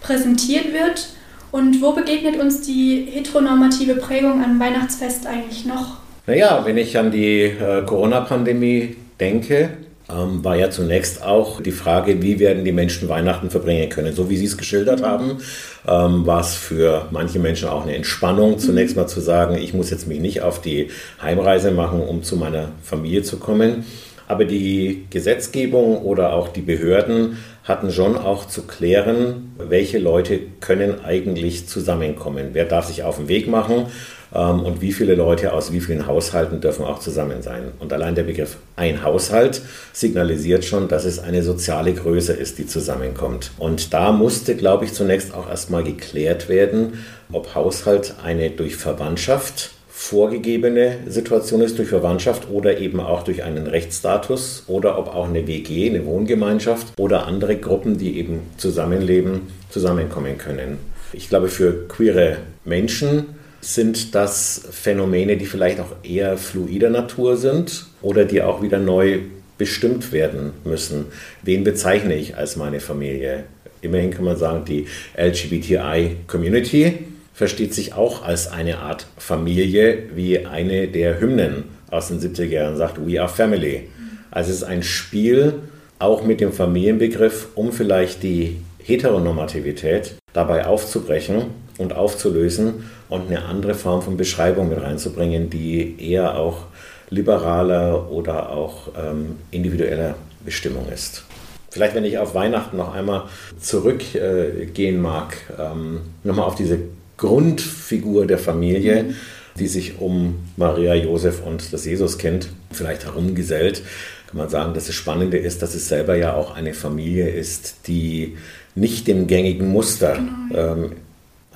präsentiert 0.00 0.72
wird. 0.72 1.08
Und 1.52 1.80
wo 1.80 1.92
begegnet 1.92 2.38
uns 2.38 2.60
die 2.62 3.06
heteronormative 3.10 3.94
Prägung 3.96 4.44
am 4.44 4.58
Weihnachtsfest 4.58 5.26
eigentlich 5.26 5.64
noch? 5.64 5.98
Naja, 6.26 6.60
wenn 6.64 6.76
ich 6.76 6.98
an 6.98 7.10
die 7.10 7.42
äh, 7.42 7.82
Corona-Pandemie 7.86 8.96
denke, 9.20 9.70
ähm, 10.08 10.44
war 10.44 10.56
ja 10.56 10.70
zunächst 10.70 11.22
auch 11.22 11.60
die 11.60 11.72
Frage, 11.72 12.22
wie 12.22 12.38
werden 12.38 12.64
die 12.64 12.72
Menschen 12.72 13.08
Weihnachten 13.08 13.50
verbringen 13.50 13.88
können. 13.88 14.14
So 14.14 14.30
wie 14.30 14.36
Sie 14.36 14.44
es 14.44 14.56
geschildert 14.56 15.02
haben, 15.02 15.38
ähm, 15.86 16.26
war 16.26 16.40
es 16.40 16.54
für 16.54 17.06
manche 17.10 17.38
Menschen 17.38 17.68
auch 17.68 17.82
eine 17.82 17.96
Entspannung, 17.96 18.58
zunächst 18.58 18.96
mal 18.96 19.06
zu 19.06 19.20
sagen, 19.20 19.56
ich 19.56 19.74
muss 19.74 19.90
jetzt 19.90 20.06
mich 20.06 20.20
nicht 20.20 20.42
auf 20.42 20.60
die 20.60 20.90
Heimreise 21.20 21.70
machen, 21.72 22.00
um 22.00 22.22
zu 22.22 22.36
meiner 22.36 22.70
Familie 22.82 23.22
zu 23.22 23.38
kommen. 23.38 23.84
Aber 24.28 24.44
die 24.44 25.06
Gesetzgebung 25.10 26.02
oder 26.02 26.32
auch 26.32 26.48
die 26.48 26.60
Behörden 26.60 27.38
hatten 27.62 27.90
schon 27.92 28.16
auch 28.16 28.46
zu 28.46 28.62
klären, 28.62 29.54
welche 29.58 29.98
Leute 29.98 30.40
können 30.60 31.04
eigentlich 31.04 31.68
zusammenkommen. 31.68 32.50
Wer 32.52 32.64
darf 32.64 32.86
sich 32.86 33.02
auf 33.02 33.16
den 33.16 33.28
Weg 33.28 33.48
machen 33.48 33.86
und 34.30 34.80
wie 34.80 34.92
viele 34.92 35.14
Leute 35.14 35.52
aus 35.52 35.72
wie 35.72 35.80
vielen 35.80 36.06
Haushalten 36.06 36.60
dürfen 36.60 36.84
auch 36.84 36.98
zusammen 36.98 37.42
sein. 37.42 37.72
Und 37.78 37.92
allein 37.92 38.14
der 38.14 38.24
Begriff 38.24 38.56
ein 38.74 39.02
Haushalt 39.02 39.62
signalisiert 39.92 40.64
schon, 40.64 40.88
dass 40.88 41.04
es 41.04 41.18
eine 41.18 41.42
soziale 41.42 41.94
Größe 41.94 42.32
ist, 42.32 42.58
die 42.58 42.66
zusammenkommt. 42.66 43.52
Und 43.58 43.94
da 43.94 44.12
musste, 44.12 44.56
glaube 44.56 44.84
ich, 44.84 44.92
zunächst 44.92 45.32
auch 45.32 45.48
erstmal 45.48 45.84
geklärt 45.84 46.48
werden, 46.48 47.04
ob 47.32 47.54
Haushalt 47.54 48.14
eine 48.22 48.50
durch 48.50 48.76
Verwandtschaft 48.76 49.70
vorgegebene 49.98 50.98
Situation 51.06 51.62
ist 51.62 51.78
durch 51.78 51.88
Verwandtschaft 51.88 52.50
oder 52.50 52.78
eben 52.78 53.00
auch 53.00 53.22
durch 53.24 53.42
einen 53.42 53.66
Rechtsstatus 53.66 54.64
oder 54.66 54.98
ob 54.98 55.08
auch 55.08 55.26
eine 55.26 55.46
WG, 55.46 55.88
eine 55.88 56.04
Wohngemeinschaft 56.04 56.88
oder 56.98 57.26
andere 57.26 57.56
Gruppen, 57.56 57.96
die 57.96 58.18
eben 58.18 58.42
zusammenleben, 58.58 59.40
zusammenkommen 59.70 60.36
können. 60.36 60.78
Ich 61.14 61.30
glaube, 61.30 61.48
für 61.48 61.88
queere 61.88 62.36
Menschen 62.66 63.35
sind 63.60 64.14
das 64.14 64.68
Phänomene, 64.70 65.36
die 65.36 65.46
vielleicht 65.46 65.80
auch 65.80 65.96
eher 66.02 66.36
fluider 66.38 66.90
Natur 66.90 67.36
sind 67.36 67.86
oder 68.02 68.24
die 68.24 68.42
auch 68.42 68.62
wieder 68.62 68.78
neu 68.78 69.20
bestimmt 69.58 70.12
werden 70.12 70.52
müssen. 70.64 71.06
Wen 71.42 71.64
bezeichne 71.64 72.14
ich 72.14 72.36
als 72.36 72.56
meine 72.56 72.80
Familie? 72.80 73.44
Immerhin 73.80 74.10
kann 74.10 74.24
man 74.24 74.36
sagen, 74.36 74.64
die 74.64 74.86
LGBTI-Community 75.16 76.98
versteht 77.34 77.74
sich 77.74 77.94
auch 77.94 78.24
als 78.24 78.50
eine 78.50 78.78
Art 78.78 79.06
Familie, 79.18 80.04
wie 80.14 80.46
eine 80.46 80.88
der 80.88 81.20
Hymnen 81.20 81.64
aus 81.90 82.08
den 82.08 82.20
70er 82.20 82.44
Jahren 82.44 82.76
sagt, 82.76 82.98
We 83.06 83.20
are 83.20 83.28
Family. 83.28 83.88
Also 84.30 84.50
es 84.50 84.58
ist 84.58 84.64
ein 84.64 84.82
Spiel 84.82 85.54
auch 85.98 86.24
mit 86.24 86.40
dem 86.40 86.52
Familienbegriff, 86.52 87.48
um 87.54 87.72
vielleicht 87.72 88.22
die 88.22 88.58
Heteronormativität 88.82 90.14
dabei 90.32 90.66
aufzubrechen 90.66 91.46
und 91.78 91.94
aufzulösen 91.94 92.90
und 93.08 93.28
eine 93.28 93.44
andere 93.44 93.74
Form 93.74 94.02
von 94.02 94.16
Beschreibung 94.16 94.68
mit 94.68 94.80
reinzubringen, 94.80 95.50
die 95.50 95.96
eher 95.98 96.38
auch 96.38 96.64
liberaler 97.10 98.10
oder 98.10 98.50
auch 98.50 98.88
ähm, 98.96 99.36
individueller 99.50 100.16
Bestimmung 100.44 100.88
ist. 100.92 101.24
Vielleicht, 101.70 101.94
wenn 101.94 102.04
ich 102.04 102.18
auf 102.18 102.34
Weihnachten 102.34 102.76
noch 102.76 102.94
einmal 102.94 103.24
zurückgehen 103.60 104.96
äh, 104.96 104.98
mag, 104.98 105.36
ähm, 105.58 106.00
nochmal 106.24 106.46
auf 106.46 106.54
diese 106.54 106.78
Grundfigur 107.16 108.26
der 108.26 108.38
Familie, 108.38 109.02
mhm. 109.02 109.14
die 109.58 109.68
sich 109.68 110.00
um 110.00 110.36
Maria, 110.56 110.94
Josef 110.94 111.42
und 111.44 111.72
das 111.72 111.84
Jesuskind 111.84 112.48
vielleicht 112.72 113.04
herumgesellt, 113.04 113.82
kann 114.26 114.38
man 114.38 114.48
sagen, 114.48 114.74
dass 114.74 114.86
das 114.86 114.94
Spannende 114.94 115.38
ist, 115.38 115.62
dass 115.62 115.74
es 115.74 115.88
selber 115.88 116.16
ja 116.16 116.34
auch 116.34 116.54
eine 116.54 116.74
Familie 116.74 117.28
ist, 117.28 117.86
die 117.86 118.36
nicht 118.74 119.06
dem 119.06 119.26
gängigen 119.26 119.68
Muster 119.68 120.14
genau. 120.14 120.72
ähm, 120.72 120.92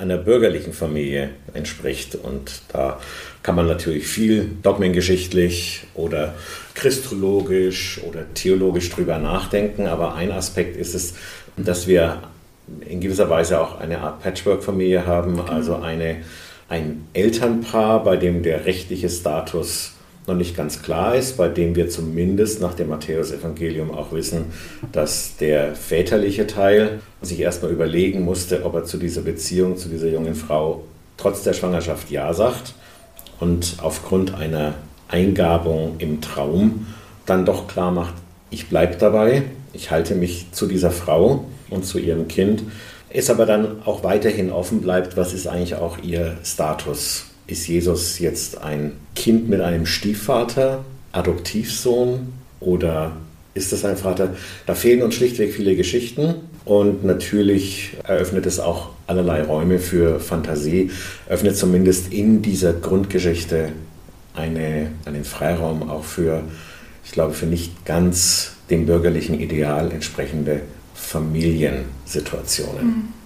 einer 0.01 0.17
bürgerlichen 0.17 0.73
Familie 0.73 1.31
entspricht. 1.53 2.15
Und 2.15 2.63
da 2.73 2.99
kann 3.43 3.55
man 3.55 3.67
natürlich 3.67 4.07
viel 4.07 4.51
dogmengeschichtlich 4.63 5.85
oder 5.95 6.35
christologisch 6.75 8.01
oder 8.09 8.25
theologisch 8.35 8.91
drüber 8.91 9.19
nachdenken. 9.19 9.87
Aber 9.87 10.15
ein 10.15 10.33
Aspekt 10.33 10.77
ist 10.77 10.95
es, 10.95 11.15
dass 11.57 11.87
wir 11.87 12.23
in 12.89 13.01
gewisser 13.01 13.29
Weise 13.29 13.61
auch 13.61 13.81
eine 13.81 13.99
Art 13.99 14.23
Patchwork-Familie 14.23 15.07
haben, 15.07 15.37
genau. 15.37 15.49
also 15.49 15.77
eine, 15.77 16.17
ein 16.69 17.07
Elternpaar, 17.13 18.05
bei 18.05 18.17
dem 18.17 18.43
der 18.43 18.65
rechtliche 18.65 19.11
Status 19.11 19.95
noch 20.31 20.37
nicht 20.37 20.57
ganz 20.57 20.83
klar 20.83 21.17
ist, 21.17 21.37
bei 21.37 21.49
dem 21.49 21.75
wir 21.75 21.89
zumindest 21.89 22.61
nach 22.61 22.75
dem 22.75 22.89
Matthäusevangelium 22.89 23.91
auch 23.91 24.13
wissen, 24.13 24.47
dass 24.93 25.37
der 25.37 25.75
väterliche 25.75 26.47
Teil 26.47 27.01
sich 27.21 27.41
erstmal 27.41 27.73
überlegen 27.73 28.23
musste, 28.23 28.65
ob 28.65 28.75
er 28.75 28.85
zu 28.85 28.97
dieser 28.97 29.23
Beziehung, 29.23 29.77
zu 29.77 29.89
dieser 29.89 30.09
jungen 30.09 30.35
Frau 30.35 30.85
trotz 31.17 31.43
der 31.43 31.53
Schwangerschaft 31.53 32.11
Ja 32.11 32.33
sagt 32.33 32.75
und 33.41 33.77
aufgrund 33.83 34.35
einer 34.35 34.75
Eingabung 35.09 35.97
im 35.99 36.21
Traum 36.21 36.87
dann 37.27 37.45
doch 37.45 37.67
klar 37.67 37.91
macht, 37.91 38.15
ich 38.51 38.69
bleibe 38.69 38.97
dabei, 38.97 39.43
ich 39.73 39.91
halte 39.91 40.15
mich 40.15 40.47
zu 40.53 40.67
dieser 40.67 40.91
Frau 40.91 41.45
und 41.69 41.85
zu 41.85 41.99
ihrem 41.99 42.29
Kind, 42.29 42.63
es 43.09 43.29
aber 43.29 43.45
dann 43.45 43.83
auch 43.85 44.05
weiterhin 44.05 44.51
offen 44.51 44.81
bleibt, 44.81 45.17
was 45.17 45.35
ist 45.35 45.49
eigentlich 45.49 45.75
auch 45.75 45.99
ihr 45.99 46.39
Status 46.45 47.30
ist 47.51 47.67
Jesus 47.69 48.19
jetzt 48.19 48.59
ein 48.59 48.93
Kind 49.15 49.49
mit 49.49 49.61
einem 49.61 49.87
Stiefvater, 49.87 50.85
Adoptivsohn 51.13 52.33
oder 52.61 53.13
ist 53.55 53.73
es 53.73 53.85
ein 53.85 53.97
Vater? 53.97 54.35
Da 54.67 54.75
fehlen 54.75 55.03
uns 55.03 55.15
schlichtweg 55.15 55.53
viele 55.53 55.75
Geschichten 55.77 56.35
und 56.65 57.05
natürlich 57.05 57.97
eröffnet 58.05 58.47
es 58.47 58.61
auch 58.61 58.91
allerlei 59.07 59.43
Räume 59.43 59.79
für 59.79 60.21
Fantasie, 60.21 60.91
öffnet 61.29 61.57
zumindest 61.57 62.13
in 62.13 62.43
dieser 62.43 62.73
Grundgeschichte 62.73 63.71
eine, 64.35 64.93
einen 65.05 65.25
Freiraum 65.25 65.89
auch 65.91 66.05
für, 66.05 66.45
ich 67.05 67.11
glaube, 67.13 67.35
für 67.35 67.47
nicht 67.47 67.85
ganz 67.85 68.53
dem 68.71 68.87
bürgerlichen 68.87 69.41
Ideal 69.41 69.91
entsprechende 69.91 70.61
Familiensituationen. 70.95 72.87
Mhm. 72.87 73.20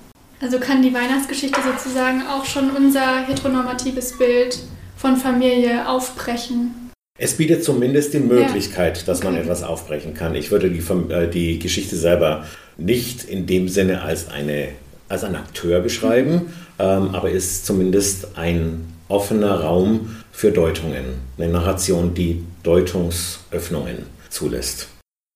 Also 0.45 0.59
kann 0.59 0.83
die 0.83 0.93
Weihnachtsgeschichte 0.93 1.59
sozusagen 1.63 2.21
auch 2.27 2.45
schon 2.45 2.71
unser 2.77 3.27
heteronormatives 3.27 4.19
Bild 4.19 4.59
von 4.95 5.17
Familie 5.17 5.89
aufbrechen. 5.89 6.91
Es 7.19 7.39
bietet 7.39 7.65
zumindest 7.65 8.13
die 8.13 8.19
Möglichkeit, 8.19 8.99
ja. 8.99 9.05
dass 9.07 9.23
man 9.23 9.37
etwas 9.37 9.63
aufbrechen 9.63 10.13
kann. 10.13 10.35
Ich 10.35 10.51
würde 10.51 10.71
die, 10.71 10.83
äh, 11.11 11.31
die 11.31 11.59
Geschichte 11.59 11.97
selber 11.97 12.45
nicht 12.77 13.25
in 13.25 13.47
dem 13.47 13.71
Sinne 13.71 14.03
als, 14.03 14.29
eine, 14.29 14.69
als 15.09 15.25
ein 15.25 15.35
Akteur 15.35 15.81
beschreiben, 15.81 16.33
mhm. 16.33 16.49
ähm, 16.79 17.15
aber 17.15 17.31
ist 17.31 17.65
zumindest 17.65 18.37
ein 18.37 18.85
offener 19.09 19.61
Raum 19.61 20.15
für 20.31 20.51
Deutungen. 20.51 21.05
Eine 21.39 21.53
Narration, 21.53 22.13
die 22.13 22.45
Deutungsöffnungen 22.63 24.05
zulässt. 24.29 24.89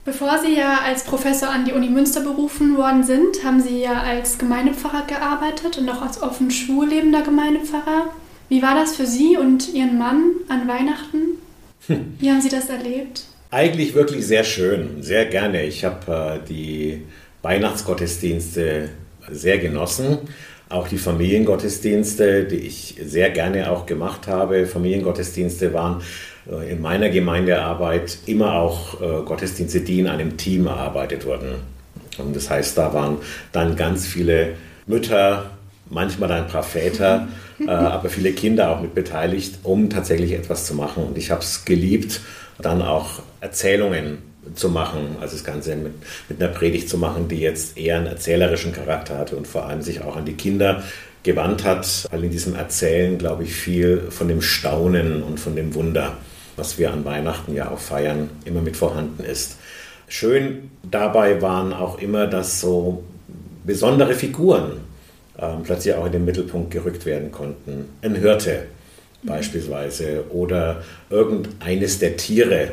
Bevor 0.09 0.39
Sie 0.43 0.57
ja 0.57 0.79
als 0.87 1.05
Professor 1.05 1.51
an 1.51 1.67
die 1.67 1.73
Uni 1.73 1.91
Münster 1.91 2.23
berufen 2.23 2.79
worden 2.79 3.05
sind, 3.05 3.45
haben 3.45 3.61
Sie 3.61 3.83
ja 3.83 4.01
als 4.01 4.39
Gemeindepfarrer 4.39 5.07
gearbeitet 5.07 5.77
und 5.77 5.87
auch 5.91 6.01
als 6.01 6.23
offen 6.23 6.51
schwul 6.51 6.89
lebender 6.89 7.21
Gemeindepfarrer. 7.21 8.11
Wie 8.49 8.63
war 8.63 8.75
das 8.75 8.97
für 8.97 9.05
Sie 9.05 9.37
und 9.37 9.75
Ihren 9.75 9.99
Mann 9.99 10.31
an 10.49 10.67
Weihnachten? 10.67 11.37
Hm. 11.89 12.15
Wie 12.19 12.31
haben 12.31 12.41
Sie 12.41 12.49
das 12.49 12.71
erlebt? 12.71 13.25
Eigentlich 13.51 13.93
wirklich 13.93 14.27
sehr 14.27 14.45
schön, 14.45 15.03
sehr 15.03 15.27
gerne. 15.27 15.67
Ich 15.67 15.85
habe 15.85 16.41
äh, 16.43 16.49
die 16.49 17.03
Weihnachtsgottesdienste 17.43 18.89
sehr 19.31 19.59
genossen. 19.59 20.21
Auch 20.71 20.89
die 20.89 20.99
Familiengottesdienste, 20.99 22.45
die 22.45 22.57
ich 22.57 22.97
sehr 23.05 23.29
gerne 23.29 23.71
auch 23.71 23.85
gemacht 23.85 24.27
habe. 24.27 24.65
Familiengottesdienste 24.65 25.75
waren 25.75 26.01
in 26.71 26.81
meiner 26.81 27.11
Gemeindearbeit 27.11 28.19
immer 28.27 28.55
auch 28.55 29.01
äh, 29.01 29.23
Gottesdienste, 29.25 29.81
die 29.81 30.01
in 30.01 30.09
einem 30.09 30.37
Team 30.37 30.67
erarbeitet 30.67 31.27
wurden. 31.27 31.57
Und 32.17 32.35
das 32.35 32.51
heißt, 32.51 32.77
da 32.79 32.93
waren 32.95 33.19
dann 33.53 33.77
ganz 33.77 34.07
viele 34.07 34.55
Mütter, 34.87 35.51
manchmal 35.91 36.33
ein 36.33 36.49
paar 36.49 36.63
Väter, 36.63 37.29
äh, 37.61 37.71
aber 37.71 38.09
viele 38.09 38.33
Kinder 38.33 38.71
auch 38.71 38.81
mit 38.81 38.95
beteiligt, 38.95 39.59
um 39.63 39.91
tatsächlich 39.91 40.33
etwas 40.33 40.67
zu 40.67 40.75
machen. 40.75 41.05
Und 41.05 41.19
ich 41.19 41.31
habe 41.31 41.43
es 41.43 41.65
geliebt, 41.65 42.21
dann 42.59 42.83
auch 42.83 43.21
Erzählungen 43.41 44.19
zu 44.55 44.71
machen, 44.71 45.17
also 45.21 45.35
das 45.35 45.45
Ganze 45.45 45.77
mit, 45.77 45.93
mit 46.29 46.43
einer 46.43 46.53
Predigt 46.53 46.89
zu 46.89 46.97
machen, 46.97 47.29
die 47.29 47.41
jetzt 47.41 47.77
eher 47.77 47.97
einen 47.97 48.07
erzählerischen 48.07 48.73
Charakter 48.73 49.19
hatte 49.19 49.37
und 49.37 49.47
vor 49.47 49.67
allem 49.67 49.83
sich 49.83 50.03
auch 50.03 50.17
an 50.17 50.25
die 50.25 50.33
Kinder 50.33 50.83
gewandt 51.23 51.65
hat, 51.65 52.09
weil 52.11 52.25
in 52.25 52.31
diesem 52.31 52.55
Erzählen, 52.55 53.19
glaube 53.19 53.45
ich, 53.45 53.53
viel 53.53 54.07
von 54.11 54.29
dem 54.29 54.41
Staunen 54.41 55.23
und 55.23 55.39
von 55.39 55.55
dem 55.55 55.75
Wunder 55.75 56.17
was 56.59 56.79
wir 56.79 56.93
an 56.93 57.05
Weihnachten 57.05 57.55
ja 57.55 57.71
auch 57.71 57.79
feiern, 57.79 58.31
immer 58.45 58.61
mit 58.61 58.77
vorhanden 58.77 59.25
ist. 59.25 59.57
Schön 60.09 60.71
dabei 60.83 61.41
waren 61.41 61.73
auch 61.73 61.99
immer, 61.99 62.27
dass 62.27 62.61
so 62.61 63.05
besondere 63.65 64.15
Figuren 64.15 64.81
ähm, 65.39 65.63
plötzlich 65.63 65.95
auch 65.95 66.07
in 66.07 66.13
den 66.13 66.25
Mittelpunkt 66.25 66.71
gerückt 66.71 67.07
werden 67.07 67.31
konnten. 67.31 67.89
Ein 68.03 68.17
Hirte 68.17 68.65
beispielsweise 69.23 70.25
oder 70.31 70.83
irgendeines 71.11 71.99
der 71.99 72.17
Tiere, 72.17 72.73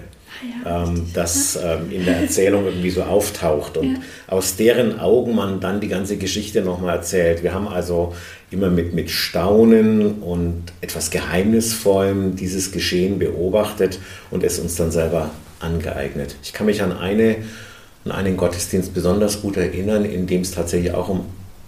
ja, 0.63 0.83
ähm, 0.83 1.07
das 1.13 1.57
ähm, 1.61 1.91
in 1.91 2.05
der 2.05 2.17
Erzählung 2.17 2.65
irgendwie 2.65 2.89
so 2.89 3.03
auftaucht 3.03 3.77
und 3.77 3.93
ja. 3.93 3.99
aus 4.27 4.55
deren 4.55 4.99
Augen 4.99 5.35
man 5.35 5.59
dann 5.59 5.79
die 5.79 5.87
ganze 5.87 6.17
Geschichte 6.17 6.61
nochmal 6.61 6.97
erzählt. 6.97 7.43
Wir 7.43 7.53
haben 7.53 7.67
also 7.67 8.13
immer 8.51 8.69
mit, 8.69 8.93
mit 8.93 9.09
Staunen 9.09 10.19
und 10.21 10.63
etwas 10.81 11.11
Geheimnisvollem 11.11 12.35
dieses 12.35 12.71
Geschehen 12.71 13.19
beobachtet 13.19 13.99
und 14.31 14.43
es 14.43 14.59
uns 14.59 14.75
dann 14.75 14.91
selber 14.91 15.31
angeeignet. 15.59 16.35
Ich 16.43 16.53
kann 16.53 16.65
mich 16.65 16.81
an, 16.81 16.91
eine, 16.97 17.37
an 18.05 18.11
einen 18.11 18.37
Gottesdienst 18.37 18.93
besonders 18.93 19.41
gut 19.41 19.57
erinnern, 19.57 20.05
in 20.05 20.27
dem 20.27 20.41
es 20.41 20.51
tatsächlich 20.51 20.93
auch 20.93 21.09
um 21.09 21.25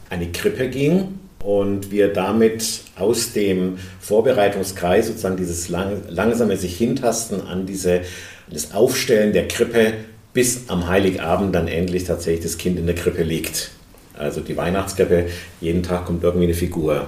eine 0.10 0.28
Krippe 0.32 0.70
ging 0.70 1.20
und 1.44 1.92
wir 1.92 2.14
damit 2.14 2.82
aus 2.98 3.34
dem 3.34 3.78
Vorbereitungskreis 4.00 5.08
sozusagen 5.08 5.38
dieses 5.38 5.70
lang, 5.70 6.02
langsame 6.10 6.58
sich 6.58 6.78
hintasten 6.78 7.42
an 7.42 7.66
diese, 7.66 8.02
das 8.50 8.74
Aufstellen 8.74 9.34
der 9.34 9.48
Krippe 9.48 9.94
bis 10.34 10.70
am 10.70 10.88
Heiligabend 10.88 11.56
dann 11.56 11.68
endlich 11.68 12.04
tatsächlich 12.04 12.44
das 12.44 12.58
Kind 12.58 12.78
in 12.78 12.86
der 12.86 12.96
Krippe 12.96 13.24
liegt. 13.24 13.72
Also 14.18 14.42
die 14.42 14.58
Weihnachtskrippe, 14.58 15.28
jeden 15.62 15.84
Tag 15.84 16.06
kommt 16.06 16.24
irgendwie 16.24 16.46
eine 16.46 16.54
Figur. 16.54 17.08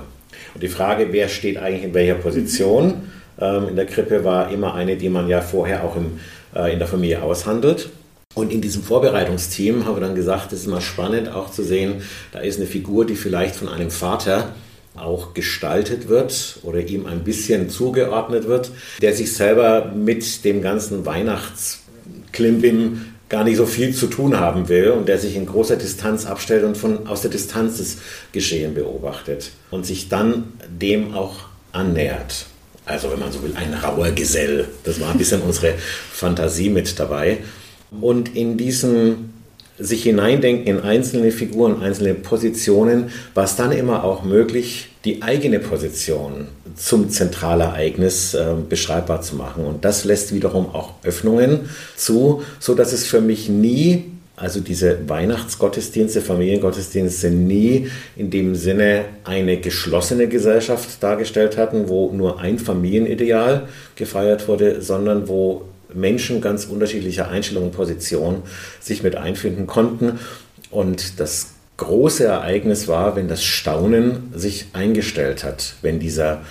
Und 0.54 0.63
die 0.63 0.67
Frage, 0.67 1.08
wer 1.12 1.28
steht 1.28 1.58
eigentlich 1.58 1.84
in 1.84 1.93
welcher 1.93 2.15
Position 2.15 3.10
ähm, 3.39 3.69
in 3.69 3.75
der 3.75 3.86
Krippe, 3.86 4.23
war 4.23 4.52
immer 4.52 4.73
eine, 4.73 4.95
die 4.95 5.10
man 5.10 5.28
ja 5.28 5.41
vorher 5.41 5.84
auch 5.84 5.95
im, 5.95 6.19
äh, 6.56 6.73
in 6.73 6.80
der 6.80 6.88
Familie 6.88 7.21
aushandelt. 7.21 7.89
Und 8.36 8.52
in 8.54 8.62
diesem 8.62 8.84
Vorbereitungsteam 8.84 9.86
haben 9.86 9.95
wir 9.95 10.02
dann 10.02 10.15
gesagt, 10.15 10.54
es 10.54 10.62
ist 10.62 10.67
immer 10.67 10.82
spannend 10.82 11.30
auch 11.30 11.52
zu 11.52 11.63
sehen, 11.63 12.04
da 12.32 12.39
ist 12.39 12.58
eine 12.58 12.67
Figur, 12.67 13.06
die 13.06 13.15
vielleicht 13.15 13.56
von 13.56 13.67
einem 13.67 13.89
Vater 13.89 14.54
auch 14.99 15.33
gestaltet 15.33 16.07
wird 16.07 16.59
oder 16.63 16.81
ihm 16.81 17.05
ein 17.05 17.23
bisschen 17.23 17.69
zugeordnet 17.69 18.47
wird, 18.47 18.71
der 19.01 19.13
sich 19.13 19.33
selber 19.33 19.91
mit 19.95 20.45
dem 20.45 20.62
ganzen 20.62 21.05
Weihnachtsklimbim 21.05 23.05
gar 23.29 23.43
nicht 23.43 23.57
so 23.57 23.65
viel 23.65 23.93
zu 23.93 24.07
tun 24.07 24.39
haben 24.39 24.67
will 24.69 24.89
und 24.89 25.07
der 25.07 25.19
sich 25.19 25.35
in 25.35 25.45
großer 25.45 25.75
Distanz 25.75 26.25
abstellt 26.25 26.63
und 26.63 26.75
von, 26.75 27.07
aus 27.07 27.21
der 27.21 27.29
Distanz 27.29 27.77
das 27.77 27.97
Geschehen 28.31 28.73
beobachtet 28.73 29.51
und 29.69 29.85
sich 29.85 30.09
dann 30.09 30.53
dem 30.67 31.13
auch 31.13 31.35
annähert. 31.71 32.47
Also 32.85 33.12
wenn 33.12 33.19
man 33.19 33.31
so 33.31 33.43
will, 33.43 33.53
ein 33.55 33.73
rauer 33.73 34.09
Gesell. 34.12 34.67
Das 34.83 34.99
war 34.99 35.12
ein 35.12 35.19
bisschen 35.19 35.41
unsere 35.41 35.75
Fantasie 36.12 36.71
mit 36.71 36.99
dabei. 36.99 37.38
Und 38.01 38.35
in 38.35 38.57
diesem 38.57 39.29
sich 39.77 40.03
hineindenken 40.03 40.67
in 40.67 40.81
einzelne 40.81 41.31
Figuren, 41.31 41.81
einzelne 41.81 42.13
Positionen, 42.13 43.12
war 43.33 43.45
es 43.45 43.55
dann 43.55 43.71
immer 43.71 44.03
auch 44.03 44.23
möglich, 44.23 44.88
die 45.05 45.21
eigene 45.21 45.59
Position 45.59 46.47
zum 46.75 47.09
Zentralereignis 47.09 48.33
äh, 48.33 48.55
beschreibbar 48.67 49.21
zu 49.21 49.35
machen. 49.35 49.65
Und 49.65 49.85
das 49.85 50.03
lässt 50.03 50.33
wiederum 50.33 50.67
auch 50.73 50.93
Öffnungen 51.03 51.69
zu, 51.95 52.43
so 52.59 52.75
dass 52.75 52.91
es 52.91 53.07
für 53.07 53.21
mich 53.21 53.47
nie, 53.47 54.05
also 54.35 54.59
diese 54.59 55.07
Weihnachtsgottesdienste, 55.07 56.21
Familiengottesdienste 56.21 57.29
nie 57.31 57.89
in 58.17 58.29
dem 58.29 58.55
Sinne 58.55 59.05
eine 59.23 59.57
geschlossene 59.57 60.27
Gesellschaft 60.27 61.01
dargestellt 61.01 61.57
hatten, 61.57 61.88
wo 61.88 62.12
nur 62.12 62.39
ein 62.39 62.59
Familienideal 62.59 63.67
gefeiert 63.95 64.47
wurde, 64.49 64.81
sondern 64.81 65.29
wo 65.29 65.63
Menschen 65.93 66.41
ganz 66.41 66.65
unterschiedlicher 66.65 67.29
Einstellungen 67.29 67.69
und 67.69 67.75
Positionen 67.75 68.43
sich 68.79 69.01
mit 69.01 69.15
einfinden 69.15 69.65
konnten. 69.65 70.19
Und 70.71 71.19
das 71.19 71.47
große 71.79 72.25
Ereignis 72.25 72.87
war, 72.87 73.15
wenn 73.15 73.27
das 73.27 73.43
Staunen 73.43 74.31
sich 74.35 74.67
eingestellt 74.73 75.43
hat, 75.43 75.75
wenn 75.81 75.99
dieser 75.99 76.41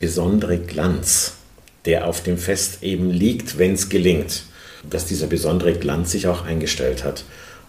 besondere 0.00 0.58
Glanz, 0.58 1.34
der 1.84 2.06
auf 2.06 2.22
dem 2.22 2.38
Fest 2.38 2.82
eben 2.82 3.10
liegt, 3.10 3.58
wenn 3.58 3.74
es 3.74 3.88
gelingt, 3.88 4.44
dass 4.88 5.06
dieser 5.06 5.26
besondere 5.26 5.74
Glanz 5.74 6.12
sich 6.12 6.26
auch 6.26 6.44
eingestellt 6.44 7.04
hat. 7.04 7.24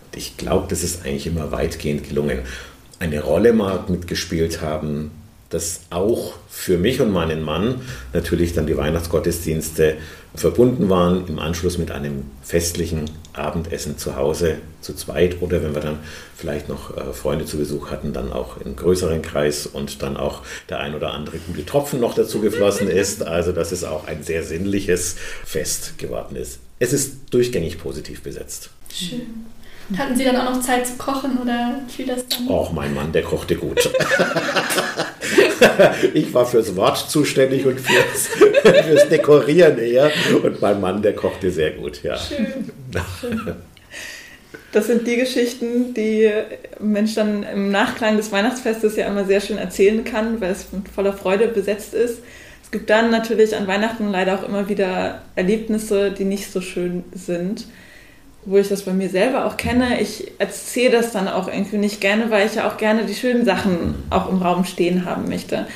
Und 0.06 0.18
ich 0.18 0.38
glaube, 0.38 0.68
das 0.70 0.84
ist 0.84 1.06
eigentlich 1.06 1.28
immer 1.28 1.52
weitgehend 1.52 2.08
gelungen. 2.08 2.40
Eine 3.00 3.22
Rolle 3.22 3.54
mag 3.54 3.90
mitgespielt 3.90 4.62
haben 4.62 5.12
dass 5.50 5.82
auch 5.90 6.34
für 6.48 6.78
mich 6.78 7.02
und 7.02 7.12
meinen 7.12 7.42
Mann 7.42 7.82
natürlich 8.14 8.54
dann 8.54 8.68
die 8.68 8.78
Weihnachtsgottesdienste 8.78 9.98
verbunden 10.36 10.90
waren, 10.90 11.28
im 11.28 11.40
Anschluss 11.40 11.78
mit 11.78 11.90
einem 11.90 12.26
festlichen 12.44 13.10
Abendessen 13.34 13.98
zu 13.98 14.16
Hause 14.16 14.58
zu 14.82 14.94
zweit 14.94 15.42
oder 15.42 15.64
wenn 15.64 15.74
wir 15.74 15.82
dann 15.82 16.00
vielleicht 16.36 16.70
noch 16.70 16.96
äh, 16.96 17.14
Freunde 17.14 17.46
zu 17.46 17.58
Besuch 17.58 17.90
hatten, 17.90 18.14
dann 18.14 18.32
auch 18.32 18.58
im 18.58 18.76
größeren 18.76 19.22
Kreis 19.22 19.66
und 19.66 20.04
dann 20.04 20.18
auch 20.18 20.44
der 20.70 20.80
ein 20.80 20.94
oder 20.94 21.14
andere 21.14 21.38
gute 21.40 21.66
Tropfen 21.66 22.00
noch 22.00 22.14
dazu 22.14 22.42
geflossen 22.42 22.88
ist. 22.90 23.24
Also 23.24 23.52
dass 23.52 23.72
es 23.72 23.84
auch 23.84 24.08
ein 24.08 24.24
sehr 24.24 24.44
sinnliches 24.44 25.16
Fest 25.46 25.98
geworden 25.98 26.36
ist. 26.36 26.60
Es 26.78 26.94
ist 26.94 27.34
durchgängig 27.34 27.80
positiv 27.80 28.22
besetzt. 28.22 28.70
Schön. 28.94 29.46
Hatten 29.98 30.16
Sie 30.16 30.24
dann 30.24 30.38
auch 30.38 30.54
noch 30.54 30.62
Zeit 30.62 30.86
zu 30.86 30.94
kochen 30.98 31.38
oder 31.42 31.80
fiel 31.88 32.06
das 32.06 32.28
dann? 32.28 32.48
Och, 32.48 32.72
mein 32.72 32.94
Mann, 32.94 33.12
der 33.12 33.24
kochte 33.24 33.56
gut. 33.56 33.90
ich 36.14 36.32
war 36.34 36.46
fürs 36.46 36.76
Wort 36.76 37.10
zuständig 37.10 37.66
und 37.66 37.80
fürs, 37.80 38.28
fürs, 38.86 39.10
Dekorieren 39.10 39.80
eher. 39.80 40.12
Und 40.44 40.62
mein 40.62 40.80
Mann, 40.80 41.02
der 41.02 41.16
kochte 41.16 41.50
sehr 41.50 41.72
gut, 41.72 42.04
ja. 42.04 42.18
Schön. 42.18 42.66
Das 44.72 44.86
sind 44.86 45.08
die 45.08 45.16
Geschichten, 45.16 45.96
die 45.96 46.30
Mensch 46.80 47.16
dann 47.16 47.42
im 47.42 47.72
Nachklang 47.72 48.18
des 48.18 48.32
Weihnachtsfestes 48.32 48.96
ja 48.96 49.08
immer 49.08 49.26
sehr 49.26 49.42
schön 49.42 49.58
erzählen 49.58 50.04
kann, 50.04 50.40
weil 50.42 50.52
es 50.52 50.72
mit 50.72 50.88
voller 50.90 51.14
Freude 51.14 51.48
besetzt 51.48 51.96
ist. 51.96 52.20
Es 52.64 52.70
gibt 52.70 52.92
dann 52.92 53.10
natürlich 53.10 53.56
an 53.56 53.66
Weihnachten 53.66 54.12
leider 54.12 54.36
auch 54.36 54.48
immer 54.48 54.70
wieder 54.70 55.24
Erlebnisse, 55.36 56.12
die 56.12 56.26
nicht 56.26 56.52
so 56.52 56.62
schön 56.62 57.04
sind 57.14 57.66
wo 58.46 58.58
ich 58.58 58.70
das 58.70 58.84
bei 58.84 58.94
mir 58.94 59.10
selber 59.10 59.46
auch 59.46 59.58
kenne, 59.58 60.02
ich 60.02 60.32
erzähle 60.40 60.92
das 60.92 61.12
dann 61.12 61.28
auch 61.28 61.48
irgendwie 61.48 61.78
nicht 61.78 62.02
gerne, 62.02 62.32
weil 62.32 62.48
ich 62.48 62.56
ja 62.56 62.70
auch 62.70 62.78
gerne 62.78 63.06
die 63.06 63.14
schönen 63.14 63.46
Sachen 63.46 63.96
auch 64.10 64.30
im 64.30 64.42
Raum 64.42 64.66
stehen 64.66 65.06
haben 65.06 65.28
möchte. 65.28 65.68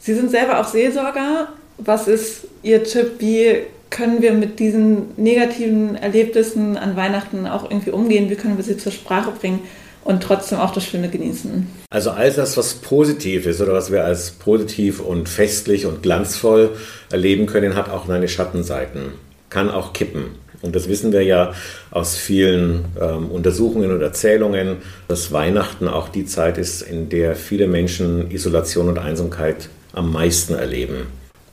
Sie 0.00 0.14
sind 0.14 0.30
selber 0.30 0.60
auch 0.60 0.66
Seelsorger. 0.66 1.48
Was 1.78 2.08
ist 2.08 2.46
Ihr 2.62 2.84
Tipp? 2.84 3.12
Wie 3.18 3.58
können 3.90 4.22
wir 4.22 4.32
mit 4.32 4.58
diesen 4.58 5.12
negativen 5.16 5.96
Erlebnissen 5.96 6.76
an 6.76 6.96
Weihnachten 6.96 7.46
auch 7.46 7.70
irgendwie 7.70 7.90
umgehen? 7.90 8.30
Wie 8.30 8.36
können 8.36 8.56
wir 8.56 8.64
sie 8.64 8.76
zur 8.76 8.92
Sprache 8.92 9.32
bringen? 9.32 9.60
und 10.04 10.22
trotzdem 10.22 10.58
auch 10.58 10.72
das 10.72 10.84
Schöne 10.84 11.08
genießen. 11.08 11.66
Also 11.90 12.10
all 12.10 12.32
das, 12.32 12.56
was 12.56 12.74
positiv 12.74 13.46
ist 13.46 13.60
oder 13.60 13.72
was 13.72 13.92
wir 13.92 14.04
als 14.04 14.30
positiv 14.30 15.00
und 15.00 15.28
festlich 15.28 15.86
und 15.86 16.02
glanzvoll 16.02 16.70
erleben 17.10 17.46
können, 17.46 17.74
hat 17.74 17.90
auch 17.90 18.06
seine 18.06 18.28
Schattenseiten, 18.28 19.12
kann 19.50 19.70
auch 19.70 19.92
kippen. 19.92 20.36
Und 20.62 20.76
das 20.76 20.88
wissen 20.88 21.12
wir 21.12 21.22
ja 21.22 21.54
aus 21.90 22.16
vielen 22.16 22.84
ähm, 23.00 23.30
Untersuchungen 23.30 23.92
und 23.92 24.02
Erzählungen, 24.02 24.78
dass 25.08 25.32
Weihnachten 25.32 25.88
auch 25.88 26.08
die 26.08 26.26
Zeit 26.26 26.58
ist, 26.58 26.82
in 26.82 27.08
der 27.08 27.34
viele 27.34 27.66
Menschen 27.66 28.30
Isolation 28.30 28.88
und 28.88 28.98
Einsamkeit 28.98 29.68
am 29.92 30.12
meisten 30.12 30.54
erleben. 30.54 31.06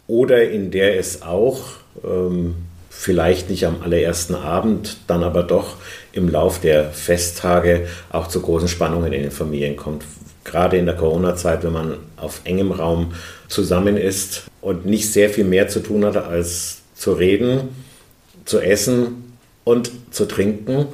Oder 0.07 0.49
in 0.49 0.71
der 0.71 0.99
es 0.99 1.21
auch 1.21 1.61
ähm, 2.03 2.55
vielleicht 2.89 3.49
nicht 3.49 3.65
am 3.65 3.81
allerersten 3.81 4.35
Abend, 4.35 4.97
dann 5.07 5.23
aber 5.23 5.43
doch 5.43 5.75
im 6.11 6.29
Lauf 6.29 6.59
der 6.59 6.91
Festtage 6.91 7.87
auch 8.09 8.27
zu 8.27 8.41
großen 8.41 8.67
Spannungen 8.67 9.13
in 9.13 9.21
den 9.21 9.31
Familien 9.31 9.77
kommt. 9.77 10.03
Gerade 10.43 10.77
in 10.77 10.85
der 10.85 10.95
Corona-Zeit, 10.95 11.63
wenn 11.63 11.73
man 11.73 11.97
auf 12.15 12.41
engem 12.45 12.71
Raum 12.71 13.13
zusammen 13.47 13.97
ist 13.97 14.43
und 14.61 14.85
nicht 14.85 15.11
sehr 15.11 15.29
viel 15.29 15.43
mehr 15.43 15.67
zu 15.67 15.81
tun 15.81 16.05
hat 16.05 16.17
als 16.17 16.79
zu 16.95 17.13
reden 17.13 17.69
zu 18.47 18.59
essen 18.59 19.37
und 19.63 19.91
zu 20.09 20.25
trinken 20.25 20.87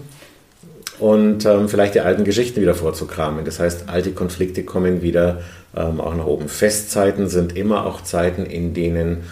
und 1.00 1.46
ähm, 1.46 1.70
vielleicht 1.70 1.96
die 1.96 2.02
alten 2.02 2.24
Geschichten 2.26 2.62
wieder 2.62 2.76
vorzukramen. 2.76 3.46
Das 3.46 3.60
heißt, 3.60 3.88
alte 3.88 4.12
Konflikte 4.12 4.64
kommen 4.64 5.02
wieder 5.02 5.42
ähm, 5.76 6.02
auch 6.02 6.16
nach 6.16 6.26
oben. 6.26 6.50
Festzeiten 6.50 7.30
sind 7.30 7.56
immer 7.56 7.86
auch 7.86 8.02
Zeiten, 8.02 8.46
in 8.46 8.74
denen 8.74 9.24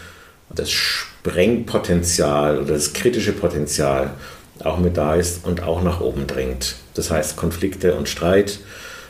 das 0.50 0.70
Sprengpotenzial 0.72 2.60
oder 2.60 2.74
das 2.74 2.94
kritische 2.94 3.34
Potenzial 3.34 4.12
auch 4.64 4.78
mit 4.78 4.98
da 4.98 5.16
ist 5.16 5.46
und 5.46 5.64
auch 5.64 5.82
nach 5.82 6.02
oben 6.02 6.28
dringt. 6.28 6.76
Das 6.94 7.10
heißt, 7.10 7.36
Konflikte 7.36 7.96
und 7.96 8.08
Streit 8.08 8.60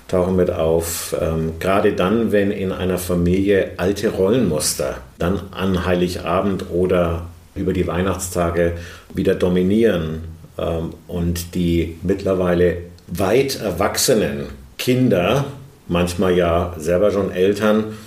tauchen 0.08 0.36
mit 0.36 0.50
auf. 0.50 1.16
Ähm, 1.20 1.54
gerade 1.60 1.94
dann, 1.94 2.32
wenn 2.32 2.52
in 2.52 2.72
einer 2.72 2.98
Familie 2.98 3.72
alte 3.78 4.10
Rollenmuster 4.10 4.98
dann 5.20 5.42
an 5.52 5.86
Heiligabend 5.86 6.66
oder 6.72 7.28
über 7.56 7.74
die 7.74 7.88
Weihnachtstage 7.88 8.74
wieder 9.14 9.36
dominieren 9.36 10.22
ähm, 10.58 10.94
und 11.08 11.56
die 11.56 11.98
mittlerweile 12.04 12.78
weit 13.08 13.60
erwachsenen 13.60 14.48
Kinder, 14.78 15.46
manchmal 15.88 16.36
ja 16.36 16.74
selber 16.78 17.12
schon 17.12 17.32
Eltern, 17.32 17.98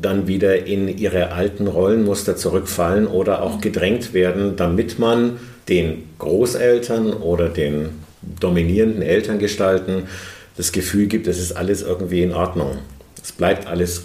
dann 0.00 0.26
wieder 0.26 0.66
in 0.66 0.88
ihre 0.88 1.32
alten 1.32 1.66
Rollenmuster 1.66 2.36
zurückfallen 2.36 3.06
oder 3.06 3.42
auch 3.42 3.60
gedrängt 3.60 4.14
werden, 4.14 4.56
damit 4.56 4.98
man 4.98 5.38
den 5.68 6.04
Großeltern 6.18 7.12
oder 7.12 7.48
den 7.48 7.90
dominierenden 8.40 9.02
Elterngestalten 9.02 10.04
das 10.56 10.72
Gefühl 10.72 11.06
gibt, 11.06 11.26
es 11.26 11.38
ist 11.38 11.52
alles 11.52 11.82
irgendwie 11.82 12.22
in 12.22 12.32
Ordnung. 12.32 12.78
Es 13.22 13.32
bleibt 13.32 13.66
alles, 13.66 14.04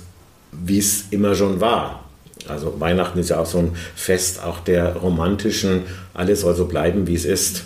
wie 0.52 0.80
es 0.80 1.06
immer 1.12 1.36
schon 1.36 1.60
war. 1.60 2.07
Also 2.50 2.80
Weihnachten 2.80 3.20
ist 3.20 3.30
ja 3.30 3.40
auch 3.40 3.46
so 3.46 3.60
ein 3.60 3.76
Fest 3.96 4.44
auch 4.44 4.60
der 4.60 4.96
romantischen, 4.96 5.84
alles 6.14 6.42
soll 6.42 6.56
so 6.56 6.66
bleiben, 6.66 7.08
wie 7.08 7.16
es 7.16 7.26
ist. 7.26 7.64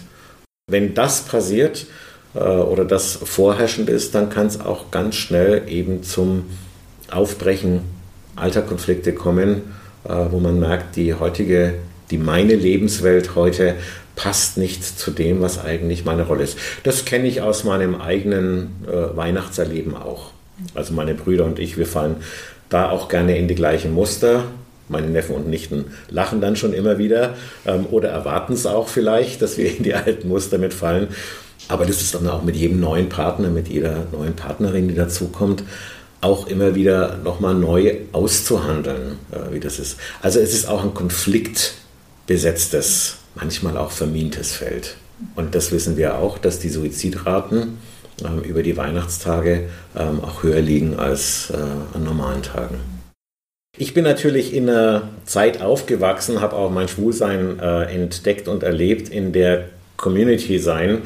Wenn 0.70 0.94
das 0.94 1.22
passiert 1.22 1.86
äh, 2.34 2.40
oder 2.40 2.86
das 2.86 3.20
vorherrschend 3.24 3.90
ist, 3.90 4.16
dann 4.16 4.30
kann 4.30 4.48
es 4.48 4.60
auch 4.60 4.92
ganz 4.92 5.16
schnell 5.16 5.64
eben 5.68 6.04
zum 6.04 6.46
Aufbrechen 7.10 7.82
alter 8.36 8.62
Konflikte 8.62 9.14
kommen, 9.14 9.74
äh, 10.04 10.14
wo 10.30 10.40
man 10.40 10.60
merkt, 10.60 10.96
die 10.96 11.14
heutige, 11.14 11.74
die 12.10 12.18
meine 12.18 12.56
Lebenswelt 12.56 13.36
heute 13.36 13.76
passt 14.16 14.58
nicht 14.58 14.84
zu 14.84 15.12
dem, 15.12 15.42
was 15.42 15.64
eigentlich 15.64 16.06
meine 16.06 16.24
Rolle 16.24 16.44
ist. 16.44 16.58
Das 16.84 17.06
kenne 17.06 17.28
ich 17.28 17.42
aus 17.42 17.64
meinem 17.64 17.96
eigenen 17.96 18.86
äh, 18.88 19.16
Weihnachtserleben 19.16 19.96
auch. 19.96 20.32
Also 20.76 20.94
meine 20.94 21.16
Brüder 21.16 21.46
und 21.46 21.60
ich, 21.60 21.78
wir 21.78 21.88
fallen 21.88 22.18
da 22.70 22.90
auch 22.90 23.10
gerne 23.10 23.38
in 23.38 23.48
die 23.48 23.56
gleichen 23.56 23.94
Muster. 23.94 24.46
Meine 24.92 25.08
Neffen 25.08 25.36
und 25.36 25.48
Nichten 25.48 25.86
lachen 26.10 26.42
dann 26.42 26.56
schon 26.56 26.74
immer 26.74 26.98
wieder 26.98 27.36
ähm, 27.66 27.86
oder 27.90 28.10
erwarten 28.10 28.54
es 28.54 28.66
auch 28.66 28.88
vielleicht, 28.88 29.42
dass 29.42 29.58
wir 29.58 29.76
in 29.76 29.84
die 29.84 29.94
alten 29.94 30.28
Muster 30.28 30.58
mitfallen. 30.58 31.08
Aber 31.68 31.86
das 31.86 32.02
ist 32.02 32.14
dann 32.14 32.28
auch 32.28 32.44
mit 32.44 32.56
jedem 32.56 32.80
neuen 32.80 33.10
Partner, 33.10 33.50
mit 33.50 33.70
jeder 33.70 34.06
neuen 34.12 34.36
Partnerin, 34.36 34.88
die 34.88 34.96
dazukommt, 34.96 35.64
auch 36.20 36.48
immer 36.48 36.76
wieder 36.76 37.18
nochmal 37.24 37.56
neu 37.56 37.96
auszuhandeln, 38.12 39.18
äh, 39.32 39.54
wie 39.54 39.60
das 39.60 39.80
ist. 39.80 39.98
Also 40.22 40.40
es 40.40 40.54
ist 40.54 40.68
auch 40.68 40.84
ein 40.84 40.94
konfliktbesetztes, 40.94 43.18
manchmal 43.36 43.78
auch 43.78 43.92
vermintes 43.92 44.52
Feld. 44.52 44.98
Und 45.36 45.56
das 45.56 45.72
wissen 45.72 45.98
wir 45.98 46.18
auch, 46.18 46.38
dass 46.38 46.60
die 46.60 46.70
Suizidraten 46.70 47.80
ähm, 48.24 48.44
über 48.44 48.62
die 48.64 48.78
Weihnachtstage 48.78 49.70
ähm, 49.98 50.20
auch 50.22 50.44
höher 50.44 50.62
liegen 50.62 51.00
als 51.00 51.52
äh, 51.52 51.58
an 51.96 52.04
normalen 52.04 52.44
Tagen. 52.44 53.01
Ich 53.82 53.96
bin 53.96 54.04
natürlich 54.04 54.54
in 54.54 54.70
einer 54.70 55.10
Zeit 55.26 55.60
aufgewachsen, 55.60 56.40
habe 56.40 56.56
auch 56.56 56.70
mein 56.70 56.88
Schwulsein 56.88 57.58
äh, 57.58 57.86
entdeckt 57.86 58.48
und 58.48 58.62
erlebt, 58.62 59.10
in 59.10 59.34
der 59.34 59.70
Community 59.98 60.60
sein 60.60 61.00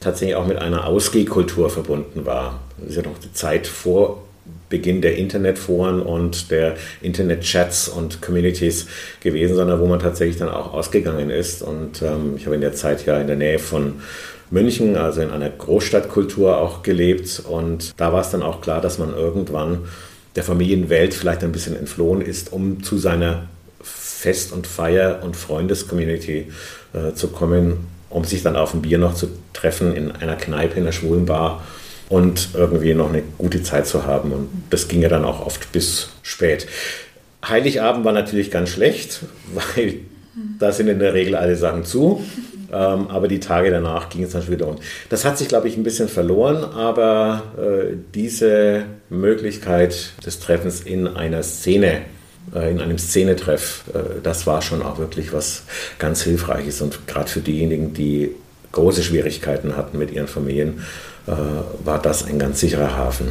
tatsächlich 0.00 0.34
auch 0.34 0.46
mit 0.46 0.56
einer 0.56 0.86
Ausgehkultur 0.86 1.68
verbunden 1.68 2.24
war. 2.24 2.62
Das 2.78 2.88
ist 2.88 2.96
ja 2.96 3.02
noch 3.02 3.18
die 3.18 3.34
Zeit 3.34 3.66
vor 3.66 4.22
Beginn 4.70 5.02
der 5.02 5.18
Internetforen 5.18 6.00
und 6.00 6.50
der 6.50 6.76
Internetchats 7.02 7.88
und 7.88 8.22
Communities 8.22 8.86
gewesen, 9.20 9.54
sondern 9.54 9.78
wo 9.78 9.86
man 9.86 10.00
tatsächlich 10.00 10.38
dann 10.38 10.48
auch 10.48 10.72
ausgegangen 10.72 11.28
ist. 11.28 11.60
Und 11.60 12.00
ähm, 12.00 12.36
ich 12.38 12.46
habe 12.46 12.54
in 12.54 12.62
der 12.62 12.72
Zeit 12.72 13.04
ja 13.04 13.20
in 13.20 13.26
der 13.26 13.36
Nähe 13.36 13.58
von 13.58 13.96
München, 14.50 14.96
also 14.96 15.20
in 15.20 15.30
einer 15.30 15.50
Großstadtkultur 15.50 16.56
auch 16.56 16.82
gelebt. 16.82 17.42
Und 17.46 17.92
da 17.98 18.14
war 18.14 18.22
es 18.22 18.30
dann 18.30 18.42
auch 18.42 18.62
klar, 18.62 18.80
dass 18.80 18.98
man 18.98 19.14
irgendwann 19.14 19.80
der 20.36 20.42
Familienwelt 20.42 21.14
vielleicht 21.14 21.42
ein 21.44 21.52
bisschen 21.52 21.76
entflohen 21.76 22.20
ist, 22.20 22.52
um 22.52 22.82
zu 22.82 22.98
seiner 22.98 23.48
Fest- 23.82 24.52
und 24.52 24.66
Feier- 24.66 25.22
und 25.22 25.36
Freundescommunity 25.36 26.50
äh, 26.92 27.14
zu 27.14 27.28
kommen, 27.28 27.86
um 28.10 28.24
sich 28.24 28.42
dann 28.42 28.56
auf 28.56 28.74
ein 28.74 28.82
Bier 28.82 28.98
noch 28.98 29.14
zu 29.14 29.28
treffen 29.52 29.94
in 29.94 30.12
einer 30.12 30.36
Kneipe, 30.36 30.76
in 30.76 30.82
einer 30.82 30.92
schwulen 30.92 31.26
Bar 31.26 31.62
und 32.08 32.50
irgendwie 32.54 32.94
noch 32.94 33.08
eine 33.08 33.22
gute 33.38 33.62
Zeit 33.62 33.86
zu 33.86 34.04
haben. 34.04 34.32
Und 34.32 34.48
das 34.70 34.88
ging 34.88 35.02
ja 35.02 35.08
dann 35.08 35.24
auch 35.24 35.44
oft 35.44 35.72
bis 35.72 36.08
spät. 36.22 36.66
Heiligabend 37.46 38.04
war 38.04 38.12
natürlich 38.12 38.50
ganz 38.50 38.70
schlecht, 38.70 39.20
weil 39.76 40.00
da 40.58 40.72
sind 40.72 40.88
in 40.88 40.98
der 40.98 41.14
Regel 41.14 41.36
alle 41.36 41.56
Sachen 41.56 41.84
zu. 41.84 42.24
Ähm, 42.74 43.08
aber 43.08 43.28
die 43.28 43.38
Tage 43.38 43.70
danach 43.70 44.08
ging 44.08 44.24
es 44.24 44.32
dann 44.32 44.42
schon 44.42 44.52
wieder 44.52 44.66
um. 44.66 44.76
Das 45.08 45.24
hat 45.24 45.38
sich, 45.38 45.46
glaube 45.46 45.68
ich, 45.68 45.76
ein 45.76 45.84
bisschen 45.84 46.08
verloren, 46.08 46.64
aber 46.64 47.42
äh, 47.56 47.94
diese 48.14 48.84
Möglichkeit 49.10 50.12
des 50.26 50.40
Treffens 50.40 50.80
in 50.80 51.06
einer 51.06 51.44
Szene, 51.44 52.02
äh, 52.52 52.70
in 52.72 52.80
einem 52.80 52.98
Szenetreff, 52.98 53.84
äh, 53.94 54.20
das 54.22 54.48
war 54.48 54.60
schon 54.60 54.82
auch 54.82 54.98
wirklich 54.98 55.32
was 55.32 55.62
ganz 56.00 56.22
Hilfreiches. 56.22 56.82
Und 56.82 57.06
gerade 57.06 57.30
für 57.30 57.40
diejenigen, 57.40 57.94
die 57.94 58.34
große 58.72 59.04
Schwierigkeiten 59.04 59.76
hatten 59.76 59.96
mit 59.96 60.10
ihren 60.10 60.26
Familien, 60.26 60.82
äh, 61.28 61.32
war 61.84 62.02
das 62.02 62.26
ein 62.26 62.40
ganz 62.40 62.58
sicherer 62.58 62.96
Hafen. 62.96 63.28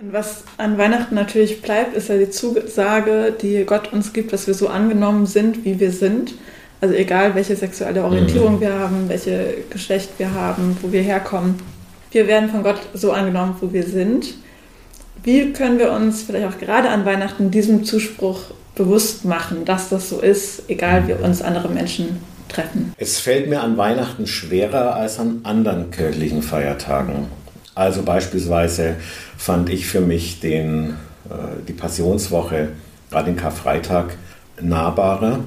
Und 0.00 0.12
was 0.14 0.44
an 0.56 0.78
Weihnachten 0.78 1.14
natürlich 1.14 1.60
bleibt, 1.60 1.94
ist 1.94 2.08
ja 2.08 2.16
die 2.16 2.30
Zusage, 2.30 3.34
die 3.42 3.64
Gott 3.64 3.92
uns 3.92 4.14
gibt, 4.14 4.32
dass 4.32 4.46
wir 4.46 4.54
so 4.54 4.68
angenommen 4.68 5.26
sind, 5.26 5.66
wie 5.66 5.80
wir 5.80 5.90
sind. 5.90 6.32
Also 6.80 6.94
egal, 6.94 7.34
welche 7.34 7.56
sexuelle 7.56 8.04
Orientierung 8.04 8.56
mhm. 8.56 8.60
wir 8.60 8.74
haben, 8.74 9.08
welche 9.08 9.54
Geschlecht 9.70 10.10
wir 10.18 10.32
haben, 10.32 10.76
wo 10.82 10.92
wir 10.92 11.02
herkommen. 11.02 11.56
Wir 12.10 12.26
werden 12.26 12.50
von 12.50 12.62
Gott 12.62 12.80
so 12.94 13.12
angenommen, 13.12 13.56
wo 13.60 13.72
wir 13.72 13.84
sind. 13.84 14.34
Wie 15.22 15.52
können 15.52 15.78
wir 15.78 15.92
uns 15.92 16.22
vielleicht 16.22 16.46
auch 16.46 16.58
gerade 16.58 16.88
an 16.90 17.04
Weihnachten 17.04 17.50
diesem 17.50 17.84
Zuspruch 17.84 18.42
bewusst 18.74 19.24
machen, 19.24 19.64
dass 19.64 19.88
das 19.88 20.10
so 20.10 20.20
ist, 20.20 20.64
egal 20.68 21.08
wie 21.08 21.14
uns 21.14 21.42
andere 21.42 21.68
Menschen 21.68 22.20
treffen? 22.48 22.92
Es 22.98 23.18
fällt 23.18 23.48
mir 23.48 23.62
an 23.62 23.76
Weihnachten 23.76 24.26
schwerer 24.26 24.94
als 24.94 25.18
an 25.18 25.40
anderen 25.42 25.90
kirchlichen 25.90 26.42
Feiertagen. 26.42 27.26
Also 27.74 28.02
beispielsweise 28.02 28.96
fand 29.36 29.68
ich 29.70 29.86
für 29.86 30.00
mich 30.00 30.40
den, 30.40 30.90
äh, 31.28 31.62
die 31.66 31.72
Passionswoche, 31.72 32.68
gerade 33.10 33.30
den 33.32 33.36
Karfreitag, 33.36 34.14
nahbarer 34.60 35.40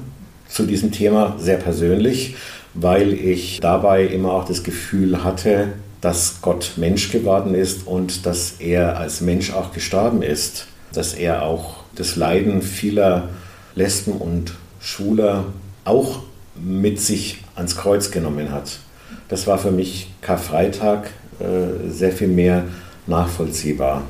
zu 0.49 0.65
diesem 0.65 0.91
Thema, 0.91 1.35
sehr 1.39 1.57
persönlich, 1.57 2.35
weil 2.73 3.13
ich 3.13 3.59
dabei 3.61 4.05
immer 4.05 4.33
auch 4.33 4.45
das 4.45 4.63
Gefühl 4.63 5.23
hatte, 5.23 5.69
dass 6.01 6.41
Gott 6.41 6.73
Mensch 6.77 7.11
geworden 7.11 7.55
ist 7.55 7.85
und 7.85 8.25
dass 8.25 8.55
er 8.59 8.97
als 8.97 9.21
Mensch 9.21 9.53
auch 9.53 9.73
gestorben 9.73 10.21
ist, 10.21 10.67
dass 10.93 11.13
er 11.13 11.43
auch 11.43 11.83
das 11.95 12.15
Leiden 12.15 12.61
vieler 12.61 13.29
Lesben 13.75 14.13
und 14.13 14.53
Schwuler 14.79 15.45
auch 15.83 16.21
mit 16.55 16.99
sich 16.99 17.43
ans 17.55 17.75
Kreuz 17.75 18.11
genommen 18.11 18.51
hat. 18.51 18.79
Das 19.27 19.45
war 19.47 19.57
für 19.57 19.71
mich 19.71 20.11
Karfreitag 20.21 21.11
äh, 21.39 21.89
sehr 21.89 22.11
viel 22.11 22.27
mehr 22.27 22.65
nachvollziehbar. 23.07 24.03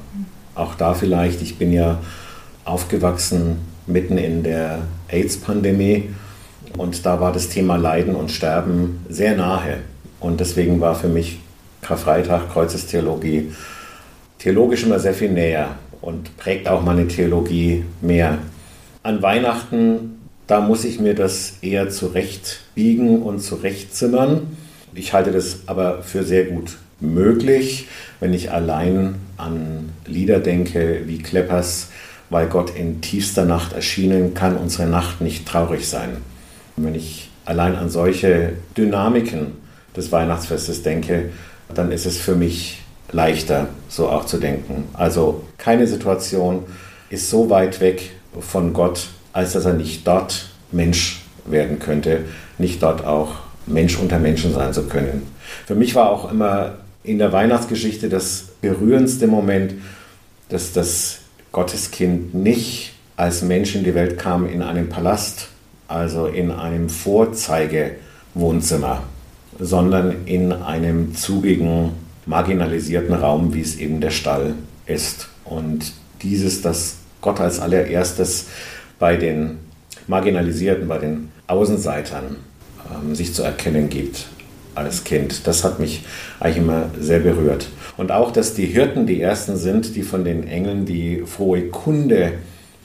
Auch 0.55 0.75
da 0.75 0.93
vielleicht, 0.93 1.41
ich 1.41 1.57
bin 1.57 1.73
ja 1.73 1.99
aufgewachsen 2.65 3.57
mitten 3.87 4.17
in 4.17 4.43
der 4.43 4.79
AIDS-Pandemie 5.07 6.09
und 6.77 7.05
da 7.05 7.19
war 7.19 7.31
das 7.31 7.49
Thema 7.49 7.77
Leiden 7.77 8.15
und 8.15 8.31
Sterben 8.31 9.05
sehr 9.09 9.35
nahe. 9.35 9.77
Und 10.19 10.39
deswegen 10.39 10.81
war 10.81 10.95
für 10.95 11.07
mich 11.07 11.39
Karfreitag, 11.81 12.51
Kreuzestheologie, 12.51 13.51
theologisch 14.37 14.83
immer 14.83 14.99
sehr 14.99 15.13
viel 15.13 15.29
näher 15.29 15.75
und 16.01 16.37
prägt 16.37 16.67
auch 16.67 16.81
meine 16.81 17.07
Theologie 17.07 17.83
mehr. 18.01 18.39
An 19.03 19.21
Weihnachten, 19.21 20.19
da 20.47 20.61
muss 20.61 20.83
ich 20.83 20.99
mir 20.99 21.15
das 21.15 21.57
eher 21.61 21.89
zurechtbiegen 21.89 23.21
und 23.21 23.39
zurechtzimmern. 23.39 24.57
Ich 24.93 25.13
halte 25.13 25.31
das 25.31 25.61
aber 25.67 26.03
für 26.03 26.23
sehr 26.23 26.45
gut 26.45 26.77
möglich, 26.99 27.87
wenn 28.19 28.33
ich 28.33 28.51
allein 28.51 29.15
an 29.37 29.89
Lieder 30.05 30.39
denke 30.39 31.03
wie 31.05 31.19
Kleppers, 31.19 31.89
weil 32.29 32.47
Gott 32.47 32.75
in 32.75 33.01
tiefster 33.01 33.45
Nacht 33.45 33.73
erschienen, 33.73 34.33
kann 34.33 34.57
unsere 34.57 34.87
Nacht 34.87 35.21
nicht 35.21 35.47
traurig 35.47 35.87
sein. 35.87 36.17
Wenn 36.83 36.95
ich 36.95 37.29
allein 37.45 37.75
an 37.75 37.89
solche 37.89 38.53
Dynamiken 38.77 39.53
des 39.95 40.11
Weihnachtsfestes 40.11 40.83
denke, 40.83 41.29
dann 41.73 41.91
ist 41.91 42.05
es 42.05 42.17
für 42.17 42.35
mich 42.35 42.81
leichter, 43.11 43.67
so 43.87 44.09
auch 44.09 44.25
zu 44.25 44.37
denken. 44.37 44.85
Also 44.93 45.43
keine 45.57 45.87
Situation 45.87 46.63
ist 47.09 47.29
so 47.29 47.49
weit 47.49 47.81
weg 47.81 48.11
von 48.39 48.73
Gott, 48.73 49.07
als 49.33 49.53
dass 49.53 49.65
er 49.65 49.73
nicht 49.73 50.05
dort 50.05 50.49
Mensch 50.71 51.21
werden 51.45 51.79
könnte, 51.79 52.21
nicht 52.57 52.83
dort 52.83 53.03
auch 53.05 53.35
Mensch 53.65 53.97
unter 53.97 54.19
Menschen 54.19 54.53
sein 54.53 54.73
zu 54.73 54.83
können. 54.83 55.27
Für 55.65 55.75
mich 55.75 55.95
war 55.95 56.09
auch 56.09 56.31
immer 56.31 56.77
in 57.03 57.17
der 57.17 57.31
Weihnachtsgeschichte 57.31 58.09
das 58.09 58.49
berührendste 58.61 59.27
Moment, 59.27 59.75
dass 60.49 60.73
das 60.73 61.19
Gotteskind 61.51 62.33
nicht 62.33 62.93
als 63.15 63.41
Mensch 63.41 63.75
in 63.75 63.83
die 63.83 63.95
Welt 63.95 64.17
kam 64.17 64.47
in 64.47 64.61
einem 64.61 64.89
Palast, 64.89 65.49
also 65.89 66.27
in 66.27 66.51
einem 66.51 66.87
Vorzeigewohnzimmer, 66.87 69.03
sondern 69.59 70.25
in 70.25 70.53
einem 70.53 71.13
zugigen, 71.15 71.91
marginalisierten 72.25 73.15
Raum, 73.15 73.53
wie 73.53 73.59
es 73.61 73.75
eben 73.77 73.99
der 73.99 74.11
Stall 74.11 74.53
ist. 74.85 75.27
Und 75.43 75.91
dieses, 76.21 76.61
dass 76.61 76.95
Gott 77.21 77.41
als 77.41 77.59
allererstes 77.59 78.47
bei 78.99 79.17
den 79.17 79.57
Marginalisierten, 80.07 80.87
bei 80.87 80.99
den 80.99 81.31
Außenseitern 81.47 82.37
ähm, 82.91 83.15
sich 83.15 83.33
zu 83.33 83.43
erkennen 83.43 83.89
gibt 83.89 84.27
als 84.75 85.03
Kind, 85.03 85.47
das 85.47 85.63
hat 85.63 85.79
mich 85.79 86.05
eigentlich 86.39 86.57
immer 86.57 86.91
sehr 86.99 87.19
berührt. 87.19 87.69
Und 87.97 88.11
auch, 88.11 88.29
dass 88.31 88.53
die 88.53 88.67
Hirten 88.67 89.07
die 89.07 89.19
Ersten 89.19 89.57
sind, 89.57 89.95
die 89.95 90.03
von 90.03 90.23
den 90.23 90.47
Engeln 90.47 90.85
die 90.85 91.23
frohe 91.25 91.63
Kunde 91.63 92.33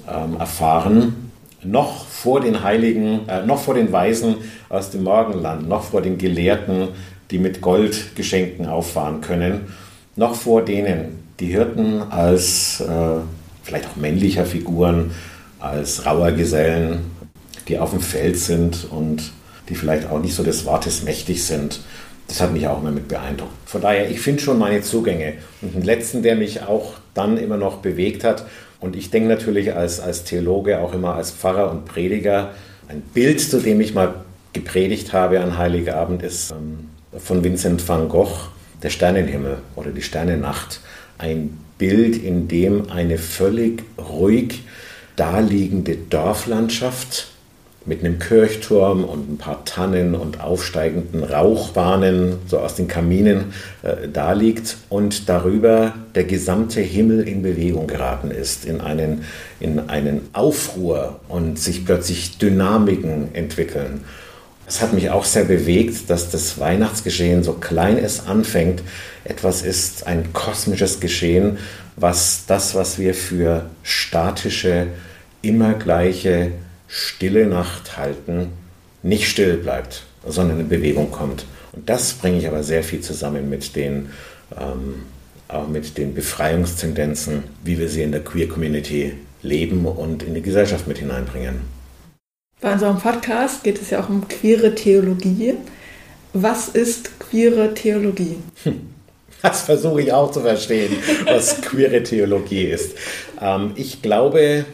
ähm, 0.08 0.36
erfahren, 0.38 1.23
noch 1.64 2.06
vor 2.06 2.40
den 2.40 2.62
Heiligen, 2.62 3.28
äh, 3.28 3.44
noch 3.44 3.60
vor 3.60 3.74
den 3.74 3.92
Weisen 3.92 4.36
aus 4.68 4.90
dem 4.90 5.04
Morgenland, 5.04 5.68
noch 5.68 5.82
vor 5.82 6.02
den 6.02 6.18
Gelehrten, 6.18 6.88
die 7.30 7.38
mit 7.38 7.60
Goldgeschenken 7.60 8.66
auffahren 8.66 9.20
können, 9.20 9.72
noch 10.16 10.34
vor 10.34 10.62
denen 10.62 11.24
die 11.40 11.46
Hirten 11.46 12.02
als 12.10 12.80
äh, 12.80 13.20
vielleicht 13.62 13.86
auch 13.86 13.96
männlicher 13.96 14.44
Figuren, 14.44 15.12
als 15.58 16.06
rauer 16.06 16.32
Gesellen, 16.32 17.10
die 17.66 17.78
auf 17.78 17.90
dem 17.90 18.00
Feld 18.00 18.38
sind 18.38 18.86
und 18.90 19.32
die 19.68 19.74
vielleicht 19.74 20.10
auch 20.10 20.20
nicht 20.20 20.34
so 20.34 20.42
des 20.42 20.66
Wortes 20.66 21.02
mächtig 21.02 21.44
sind. 21.44 21.80
Das 22.28 22.40
hat 22.40 22.52
mich 22.52 22.68
auch 22.68 22.80
immer 22.80 22.90
mit 22.90 23.08
beeindruckt. 23.08 23.52
Von 23.66 23.80
daher, 23.80 24.10
ich 24.10 24.20
finde 24.20 24.42
schon 24.42 24.58
meine 24.58 24.82
Zugänge. 24.82 25.34
Und 25.60 25.74
den 25.74 25.82
letzten, 25.82 26.22
der 26.22 26.36
mich 26.36 26.62
auch 26.62 26.94
dann 27.14 27.36
immer 27.36 27.56
noch 27.56 27.78
bewegt 27.78 28.24
hat, 28.24 28.46
und 28.84 28.96
ich 28.96 29.10
denke 29.10 29.30
natürlich 29.30 29.74
als, 29.74 29.98
als 29.98 30.24
Theologe, 30.24 30.80
auch 30.80 30.92
immer 30.92 31.14
als 31.14 31.30
Pfarrer 31.30 31.70
und 31.70 31.86
Prediger, 31.86 32.50
ein 32.86 33.00
Bild, 33.00 33.40
zu 33.40 33.58
dem 33.58 33.80
ich 33.80 33.94
mal 33.94 34.14
gepredigt 34.52 35.14
habe 35.14 35.40
an 35.40 35.56
Heiligabend, 35.56 36.22
ist 36.22 36.50
ähm, 36.50 36.90
von 37.18 37.42
Vincent 37.42 37.88
van 37.88 38.10
Gogh, 38.10 38.50
der 38.82 38.90
Sternenhimmel 38.90 39.58
oder 39.74 39.90
die 39.90 40.02
Sternennacht. 40.02 40.80
Ein 41.16 41.58
Bild, 41.78 42.22
in 42.22 42.46
dem 42.46 42.90
eine 42.90 43.16
völlig 43.16 43.82
ruhig 43.98 44.62
daliegende 45.16 45.96
Dorflandschaft 45.96 47.28
mit 47.86 48.00
einem 48.00 48.18
Kirchturm 48.18 49.04
und 49.04 49.32
ein 49.32 49.38
paar 49.38 49.64
Tannen 49.64 50.14
und 50.14 50.40
aufsteigenden 50.40 51.22
Rauchbahnen 51.22 52.38
so 52.46 52.58
aus 52.58 52.74
den 52.76 52.88
Kaminen 52.88 53.52
äh, 53.82 54.08
da 54.10 54.32
liegt 54.32 54.78
und 54.88 55.28
darüber 55.28 55.94
der 56.14 56.24
gesamte 56.24 56.80
Himmel 56.80 57.28
in 57.28 57.42
Bewegung 57.42 57.86
geraten 57.86 58.30
ist, 58.30 58.64
in 58.64 58.80
einen, 58.80 59.24
in 59.60 59.88
einen 59.90 60.28
Aufruhr 60.32 61.20
und 61.28 61.58
sich 61.58 61.84
plötzlich 61.84 62.38
Dynamiken 62.38 63.34
entwickeln. 63.34 64.04
Es 64.66 64.80
hat 64.80 64.94
mich 64.94 65.10
auch 65.10 65.24
sehr 65.24 65.44
bewegt, 65.44 66.08
dass 66.08 66.30
das 66.30 66.58
Weihnachtsgeschehen, 66.58 67.42
so 67.42 67.52
klein 67.52 67.98
es 67.98 68.26
anfängt, 68.26 68.82
etwas 69.24 69.60
ist, 69.60 70.06
ein 70.06 70.32
kosmisches 70.32 71.00
Geschehen, 71.00 71.58
was 71.96 72.44
das, 72.46 72.74
was 72.74 72.98
wir 72.98 73.14
für 73.14 73.66
statische, 73.82 74.86
immer 75.42 75.74
gleiche 75.74 76.52
stille 76.94 77.46
Nacht 77.46 77.96
halten, 77.96 78.52
nicht 79.02 79.28
still 79.28 79.56
bleibt, 79.56 80.04
sondern 80.24 80.60
in 80.60 80.68
Bewegung 80.68 81.10
kommt. 81.10 81.44
Und 81.72 81.88
das 81.88 82.12
bringe 82.12 82.38
ich 82.38 82.46
aber 82.46 82.62
sehr 82.62 82.84
viel 82.84 83.00
zusammen 83.00 83.50
mit 83.50 83.74
den, 83.74 84.10
ähm, 84.56 85.02
auch 85.48 85.66
mit 85.66 85.98
den 85.98 86.14
Befreiungstendenzen, 86.14 87.42
wie 87.64 87.80
wir 87.80 87.88
sie 87.88 88.02
in 88.02 88.12
der 88.12 88.22
Queer 88.22 88.48
Community 88.48 89.14
leben 89.42 89.86
und 89.86 90.22
in 90.22 90.34
die 90.34 90.42
Gesellschaft 90.42 90.86
mit 90.86 90.98
hineinbringen. 90.98 91.62
Bei 92.60 92.72
unserem 92.72 92.98
Podcast 92.98 93.64
geht 93.64 93.82
es 93.82 93.90
ja 93.90 94.00
auch 94.00 94.08
um 94.08 94.28
queere 94.28 94.76
Theologie. 94.76 95.54
Was 96.32 96.68
ist 96.68 97.18
queere 97.18 97.74
Theologie? 97.74 98.36
Das 99.42 99.60
versuche 99.60 100.00
ich 100.00 100.12
auch 100.12 100.30
zu 100.30 100.40
verstehen, 100.40 100.96
was 101.26 101.60
queere 101.60 102.02
Theologie 102.02 102.62
ist. 102.62 102.96
Ähm, 103.42 103.72
ich 103.74 104.00
glaube, 104.00 104.64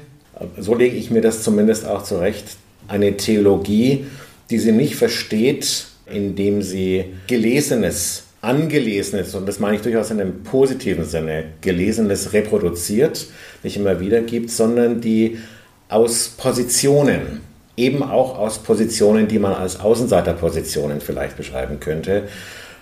so 0.58 0.74
lege 0.74 0.96
ich 0.96 1.10
mir 1.10 1.20
das 1.20 1.42
zumindest 1.42 1.86
auch 1.86 2.02
zurecht, 2.02 2.44
eine 2.88 3.16
Theologie, 3.16 4.06
die 4.50 4.58
sie 4.58 4.72
nicht 4.72 4.96
versteht, 4.96 5.86
indem 6.06 6.62
sie 6.62 7.04
Gelesenes, 7.26 8.24
Angelesenes, 8.42 9.34
und 9.34 9.46
das 9.46 9.60
meine 9.60 9.76
ich 9.76 9.82
durchaus 9.82 10.10
in 10.10 10.20
einem 10.20 10.42
positiven 10.42 11.04
Sinne, 11.04 11.44
Gelesenes 11.60 12.32
reproduziert, 12.32 13.26
nicht 13.62 13.76
immer 13.76 14.00
wiedergibt, 14.00 14.50
sondern 14.50 15.00
die 15.00 15.38
aus 15.88 16.30
Positionen, 16.36 17.42
eben 17.76 18.02
auch 18.02 18.38
aus 18.38 18.58
Positionen, 18.58 19.28
die 19.28 19.38
man 19.38 19.52
als 19.52 19.78
Außenseiterpositionen 19.78 21.00
vielleicht 21.00 21.36
beschreiben 21.36 21.80
könnte, 21.80 22.24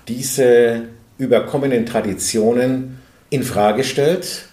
diese 0.06 0.82
überkommenen 1.18 1.86
Traditionen 1.86 2.98
in 3.30 3.42
Frage 3.42 3.84
stellt 3.84 4.44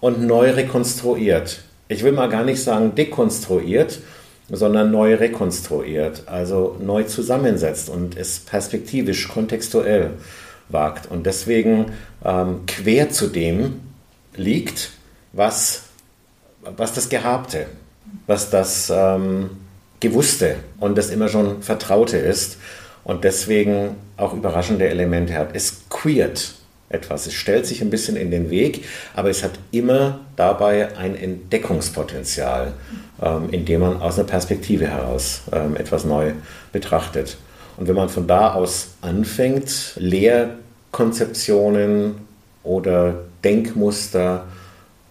und 0.00 0.22
neu 0.26 0.50
rekonstruiert 0.50 1.65
ich 1.88 2.02
will 2.02 2.12
mal 2.12 2.28
gar 2.28 2.44
nicht 2.44 2.62
sagen 2.62 2.94
dekonstruiert, 2.94 4.00
sondern 4.50 4.90
neu 4.90 5.14
rekonstruiert, 5.14 6.22
also 6.26 6.76
neu 6.80 7.02
zusammensetzt 7.04 7.88
und 7.88 8.16
es 8.16 8.40
perspektivisch, 8.40 9.28
kontextuell 9.28 10.10
wagt. 10.68 11.10
Und 11.10 11.26
deswegen 11.26 11.92
ähm, 12.24 12.60
quer 12.66 13.10
zu 13.10 13.28
dem 13.28 13.80
liegt, 14.36 14.90
was, 15.32 15.82
was 16.76 16.92
das 16.92 17.08
Gehabte, 17.08 17.66
was 18.26 18.50
das 18.50 18.92
ähm, 18.94 19.50
Gewusste 20.00 20.56
und 20.78 20.96
das 20.96 21.10
immer 21.10 21.28
schon 21.28 21.62
Vertraute 21.62 22.18
ist 22.18 22.58
und 23.04 23.24
deswegen 23.24 23.96
auch 24.16 24.34
überraschende 24.34 24.88
Elemente 24.88 25.34
hat. 25.34 25.50
Es 25.54 25.88
queert 25.88 26.54
etwas, 26.88 27.26
es 27.26 27.34
stellt 27.34 27.66
sich 27.66 27.82
ein 27.82 27.90
bisschen 27.90 28.14
in 28.16 28.30
den 28.30 28.48
Weg, 28.50 28.84
aber 29.14 29.28
es 29.28 29.42
hat 29.42 29.58
immer 29.72 30.20
dabei 30.36 30.96
ein 30.96 31.16
Entdeckungspotenzial, 31.16 32.72
ähm, 33.20 33.48
indem 33.50 33.80
man 33.80 34.00
aus 34.00 34.16
einer 34.18 34.28
Perspektive 34.28 34.86
heraus 34.86 35.42
ähm, 35.52 35.74
etwas 35.76 36.04
neu 36.04 36.32
betrachtet. 36.72 37.38
Und 37.76 37.88
wenn 37.88 37.96
man 37.96 38.08
von 38.08 38.26
da 38.26 38.54
aus 38.54 38.94
anfängt, 39.02 39.92
Lehrkonzeptionen 39.96 42.14
oder 42.62 43.24
Denkmuster 43.44 44.46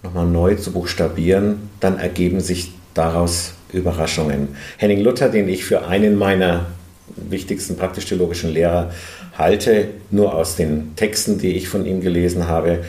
nochmal 0.01 0.25
neu 0.27 0.55
zu 0.55 0.71
buchstabieren, 0.71 1.69
dann 1.79 1.99
ergeben 1.99 2.39
sich 2.39 2.73
daraus 2.93 3.53
Überraschungen. 3.71 4.55
Henning 4.77 5.01
Luther, 5.01 5.29
den 5.29 5.47
ich 5.49 5.65
für 5.65 5.85
einen 5.85 6.17
meiner 6.17 6.65
wichtigsten 7.15 7.77
praktisch-theologischen 7.77 8.51
Lehrer 8.51 8.91
halte, 9.37 9.89
nur 10.11 10.33
aus 10.33 10.55
den 10.55 10.95
Texten, 10.95 11.37
die 11.37 11.55
ich 11.55 11.69
von 11.69 11.85
ihm 11.85 12.01
gelesen 12.01 12.47
habe, 12.47 12.83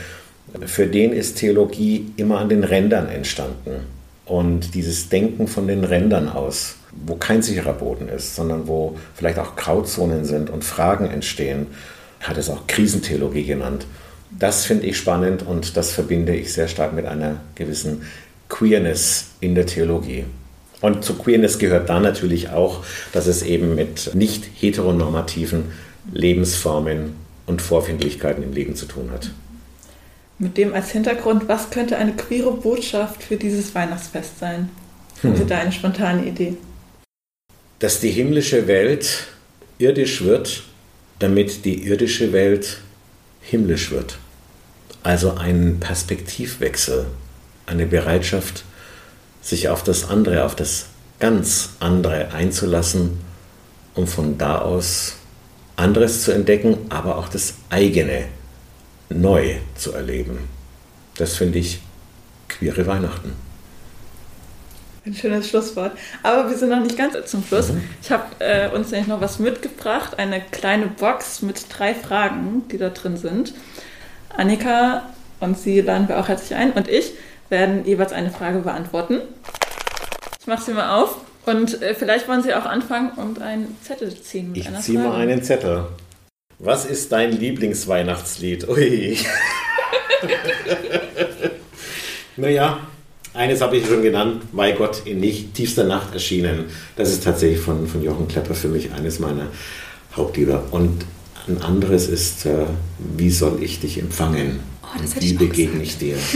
für 0.64 0.87
den 0.87 1.12
ist 1.12 1.38
Theologie 1.38 2.12
immer 2.16 2.38
an 2.38 2.48
den 2.48 2.64
Rändern 2.64 3.09
entstanden. 3.09 3.87
Und 4.24 4.74
dieses 4.74 5.09
Denken 5.09 5.46
von 5.46 5.68
den 5.68 5.85
Rändern 5.85 6.29
aus, 6.29 6.76
wo 7.05 7.14
kein 7.16 7.42
sicherer 7.42 7.74
Boden 7.74 8.09
ist, 8.09 8.35
sondern 8.35 8.66
wo 8.66 8.96
vielleicht 9.14 9.38
auch 9.38 9.55
Grauzonen 9.55 10.24
sind 10.24 10.50
und 10.50 10.64
Fragen 10.64 11.11
entstehen, 11.11 11.66
hat 12.20 12.37
es 12.37 12.48
auch 12.48 12.66
Krisentheologie 12.66 13.44
genannt. 13.44 13.87
Das 14.37 14.64
finde 14.64 14.87
ich 14.87 14.96
spannend 14.96 15.46
und 15.46 15.76
das 15.76 15.92
verbinde 15.92 16.35
ich 16.35 16.52
sehr 16.52 16.68
stark 16.68 16.92
mit 16.92 17.07
einer 17.07 17.40
gewissen 17.55 18.02
Queerness 18.48 19.26
in 19.40 19.55
der 19.55 19.66
Theologie. 19.66 20.24
Und 20.87 21.05
zu 21.05 21.14
Queerness 21.14 21.59
gehört 21.59 21.88
da 21.88 21.99
natürlich 21.99 22.51
auch, 22.51 22.85
dass 23.12 23.27
es 23.27 23.42
eben 23.42 23.75
mit 23.75 24.14
nicht 24.14 24.44
heteronormativen 24.55 25.64
Lebensformen 26.12 27.16
und 27.46 27.61
Vorfindlichkeiten 27.61 28.44
im 28.44 28.53
Leben 28.53 28.77
zu 28.77 28.87
tun 28.87 29.11
hat. 29.11 29.33
Mit 30.38 30.57
dem 30.57 30.72
als 30.75 30.92
Hintergrund, 30.92 31.49
was 31.49 31.70
könnte 31.70 31.96
eine 31.96 32.12
queere 32.12 32.53
Botschaft 32.53 33.25
für 33.25 33.35
dieses 33.35 33.75
Weihnachtsfest 33.75 34.38
sein? 34.38 34.68
Hm. 35.22 35.31
Haben 35.31 35.37
Sie 35.38 35.46
da 35.46 35.59
eine 35.59 35.72
spontane 35.72 36.25
Idee? 36.25 36.57
Dass 37.81 37.99
die 37.99 38.11
himmlische 38.11 38.68
Welt 38.68 39.27
irdisch 39.79 40.22
wird, 40.22 40.62
damit 41.18 41.64
die 41.64 41.83
irdische 41.83 42.33
Welt 42.33 42.79
himmlisch 43.40 43.90
wird. 43.90 44.18
Also 45.03 45.35
ein 45.35 45.79
Perspektivwechsel, 45.81 47.07
eine 47.66 47.87
Bereitschaft, 47.87 48.62
sich 49.46 49.68
auf 49.68 49.85
das 49.85 50.09
andere, 50.09 50.44
auf 50.44 50.56
das 50.56 50.87
ganz 51.20 51.70
andere 51.78 52.32
einzulassen, 52.32 53.20
um 53.94 54.06
von 54.06 54.38
da 54.38 54.59
aus 54.59 55.14
anderes 55.76 56.24
zu 56.24 56.32
entdecken, 56.32 56.78
aber 56.88 57.16
auch 57.16 57.28
das 57.28 57.54
eigene 57.70 58.24
neu 59.09 59.54
zu 59.76 59.92
erleben. 59.92 60.48
Das 61.16 61.37
finde 61.37 61.61
ich 61.61 61.80
queere 62.48 62.87
Weihnachten. 62.87 63.32
Ein 65.04 65.14
schönes 65.14 65.48
Schlusswort. 65.48 65.92
Aber 66.24 66.50
wir 66.50 66.59
sind 66.59 66.70
noch 66.70 66.80
nicht 66.80 66.98
ganz 66.98 67.14
zum 67.30 67.44
Schluss. 67.44 67.68
Mhm. 67.68 67.85
Ich 68.02 68.11
habe 68.11 68.24
äh, 68.40 68.68
uns 68.70 68.90
nämlich 68.90 69.06
noch 69.06 69.20
was 69.20 69.38
mitgebracht, 69.38 70.18
eine 70.18 70.40
kleine 70.40 70.88
Box 70.88 71.42
mit 71.42 71.66
drei 71.68 71.94
Fragen, 71.94 72.64
die 72.72 72.78
da 72.78 72.88
drin 72.90 73.16
sind. 73.16 73.54
Annika 74.37 75.09
und 75.38 75.56
Sie 75.56 75.80
laden 75.80 76.09
wir 76.09 76.18
auch 76.18 76.26
herzlich 76.26 76.59
ein 76.59 76.72
und 76.72 76.88
ich 76.88 77.12
werden 77.48 77.85
jeweils 77.85 78.12
eine 78.12 78.30
Frage 78.30 78.61
beantworten. 78.61 79.20
Ich 80.40 80.46
mache 80.46 80.62
sie 80.62 80.72
mal 80.72 81.00
auf 81.00 81.16
und 81.44 81.80
äh, 81.82 81.94
vielleicht 81.94 82.28
wollen 82.28 82.42
Sie 82.42 82.54
auch 82.54 82.64
anfangen 82.64 83.11
und 83.16 83.40
einen 83.40 83.76
Zettel 83.82 84.14
ziehen. 84.20 84.52
Mit 84.52 84.59
ich 84.59 84.80
ziehe 84.80 84.98
mal 84.98 85.16
einen 85.16 85.42
Zettel. 85.42 85.87
Was 86.59 86.87
ist 86.87 87.12
dein 87.12 87.32
Lieblingsweihnachtslied? 87.32 88.68
Ui. 88.68 89.18
naja, 92.37 92.80
eines 93.35 93.61
habe 93.61 93.76
ich 93.76 93.87
schon 93.87 94.02
genannt, 94.02 94.44
Bei 94.52 94.72
Gott 94.72 95.02
in 95.04 95.20
nicht 95.20 95.54
tiefster 95.54 95.85
Nacht 95.85 96.14
erschienen. 96.14 96.66
Das 96.96 97.11
ist 97.12 97.24
tatsächlich 97.24 97.61
von, 97.61 97.87
von 97.87 98.02
Jochen 98.02 98.28
Klepper 98.28 98.54
für 98.54 98.68
mich 98.68 98.92
eines 98.92 99.18
meiner 99.18 99.48
Hauptlieder. 100.16 100.64
Und 100.70 101.04
ein 101.46 101.61
anderes 101.61 102.09
ist, 102.09 102.46
äh, 102.46 102.66
wie 102.98 103.30
soll 103.30 103.62
ich 103.62 103.80
dich 103.80 103.98
empfangen? 103.98 104.61
Oh, 104.82 104.98
und 104.98 105.20
wie 105.20 105.35
begegne 105.35 105.82
ich 105.82 105.98
dir? 105.98 106.16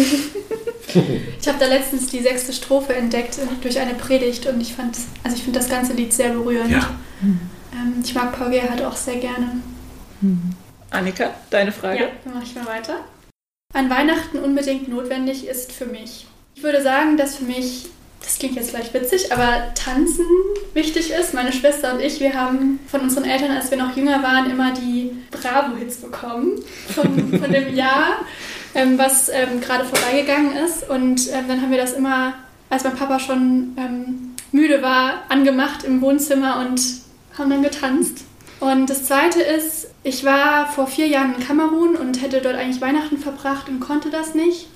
ich 0.94 1.48
habe 1.48 1.58
da 1.58 1.66
letztens 1.66 2.06
die 2.08 2.20
sechste 2.20 2.52
Strophe 2.52 2.94
entdeckt 2.94 3.38
durch 3.62 3.78
eine 3.78 3.94
Predigt 3.94 4.46
und 4.46 4.60
ich 4.60 4.74
fand, 4.74 4.96
also 5.22 5.36
ich 5.36 5.42
finde 5.42 5.58
das 5.58 5.68
ganze 5.68 5.92
Lied 5.92 6.12
sehr 6.12 6.30
berührend. 6.30 6.70
Ja. 6.70 6.90
Ähm, 7.72 8.02
ich 8.02 8.14
mag 8.14 8.36
Paul 8.36 8.50
Gerhardt 8.50 8.82
auch 8.82 8.96
sehr 8.96 9.16
gerne. 9.16 9.60
Mhm. 10.20 10.54
Annika, 10.90 11.30
deine 11.50 11.72
Frage? 11.72 12.00
Ja, 12.00 12.08
dann 12.24 12.34
mache 12.34 12.44
ich 12.44 12.54
mal 12.54 12.66
weiter. 12.66 13.04
An 13.72 13.88
Weihnachten 13.88 14.38
unbedingt 14.38 14.88
notwendig 14.88 15.46
ist 15.46 15.72
für 15.72 15.86
mich. 15.86 16.26
Ich 16.56 16.62
würde 16.62 16.82
sagen, 16.82 17.16
dass 17.16 17.36
für 17.36 17.44
mich, 17.44 17.86
das 18.20 18.38
klingt 18.38 18.56
jetzt 18.56 18.70
vielleicht 18.70 18.92
witzig, 18.92 19.32
aber 19.32 19.72
Tanzen 19.74 20.26
wichtig 20.74 21.10
ist. 21.12 21.32
Meine 21.32 21.52
Schwester 21.52 21.94
und 21.94 22.00
ich, 22.00 22.18
wir 22.18 22.34
haben 22.34 22.80
von 22.88 23.02
unseren 23.02 23.24
Eltern, 23.24 23.52
als 23.52 23.70
wir 23.70 23.78
noch 23.78 23.96
jünger 23.96 24.22
waren, 24.22 24.50
immer 24.50 24.74
die 24.74 25.12
Bravo-Hits 25.30 25.98
bekommen 25.98 26.60
von, 26.88 27.40
von 27.40 27.52
dem 27.52 27.74
Jahr 27.74 28.18
ähm, 28.74 28.98
was 28.98 29.28
ähm, 29.28 29.60
gerade 29.60 29.84
vorbeigegangen 29.84 30.56
ist. 30.56 30.88
Und 30.88 31.28
ähm, 31.32 31.48
dann 31.48 31.62
haben 31.62 31.70
wir 31.70 31.78
das 31.78 31.92
immer, 31.92 32.34
als 32.68 32.84
mein 32.84 32.96
Papa 32.96 33.18
schon 33.18 33.76
ähm, 33.76 34.36
müde 34.52 34.82
war, 34.82 35.22
angemacht 35.28 35.84
im 35.84 36.00
Wohnzimmer 36.00 36.60
und 36.60 36.80
haben 37.38 37.50
dann 37.50 37.62
getanzt. 37.62 38.24
Und 38.60 38.90
das 38.90 39.04
Zweite 39.04 39.40
ist, 39.40 39.88
ich 40.02 40.24
war 40.24 40.70
vor 40.70 40.86
vier 40.86 41.06
Jahren 41.06 41.34
in 41.34 41.46
Kamerun 41.46 41.96
und 41.96 42.20
hätte 42.20 42.40
dort 42.40 42.56
eigentlich 42.56 42.80
Weihnachten 42.80 43.18
verbracht 43.18 43.68
und 43.68 43.80
konnte 43.80 44.10
das 44.10 44.34
nicht. 44.34 44.66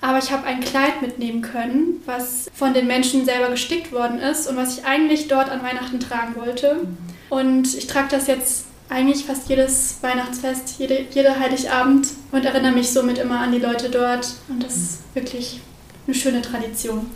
Aber 0.00 0.18
ich 0.18 0.30
habe 0.30 0.46
ein 0.46 0.60
Kleid 0.60 1.02
mitnehmen 1.02 1.42
können, 1.42 2.02
was 2.06 2.50
von 2.54 2.74
den 2.74 2.86
Menschen 2.86 3.24
selber 3.24 3.50
gestickt 3.50 3.92
worden 3.92 4.18
ist 4.18 4.46
und 4.46 4.56
was 4.56 4.78
ich 4.78 4.84
eigentlich 4.84 5.28
dort 5.28 5.50
an 5.50 5.62
Weihnachten 5.62 6.00
tragen 6.00 6.36
wollte. 6.36 6.86
Und 7.28 7.74
ich 7.74 7.86
trage 7.86 8.08
das 8.10 8.26
jetzt 8.26 8.65
eigentlich 8.88 9.24
fast 9.24 9.48
jedes 9.48 9.96
Weihnachtsfest, 10.00 10.76
jede, 10.78 11.06
jeder 11.10 11.38
Heiligabend 11.38 12.08
und 12.32 12.44
erinnere 12.44 12.72
mich 12.72 12.90
somit 12.90 13.18
immer 13.18 13.40
an 13.40 13.52
die 13.52 13.58
Leute 13.58 13.90
dort. 13.90 14.34
Und 14.48 14.62
das 14.62 14.76
ist 14.76 15.14
wirklich 15.14 15.60
eine 16.06 16.14
schöne 16.14 16.42
Tradition. 16.42 17.06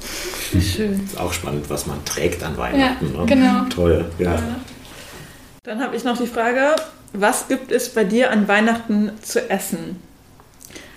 Schön. 0.53 1.05
Ist 1.05 1.19
auch 1.19 1.33
spannend, 1.33 1.71
was 1.71 1.87
man 1.87 2.05
trägt 2.05 2.43
an 2.43 2.57
Weihnachten. 2.57 3.13
Ja, 3.13 3.21
ne? 3.21 3.27
genau. 3.27 3.65
Toll, 3.69 4.11
ja. 4.19 4.39
Dann 5.63 5.81
habe 5.83 5.95
ich 5.95 6.05
noch 6.05 6.19
die 6.19 6.27
Frage, 6.27 6.75
was 7.13 7.49
gibt 7.49 7.71
es 7.71 7.91
bei 7.91 8.05
dir 8.05 8.31
an 8.31 8.49
Weihnachten 8.49 9.13
zu 9.23 9.49
essen? 9.51 10.03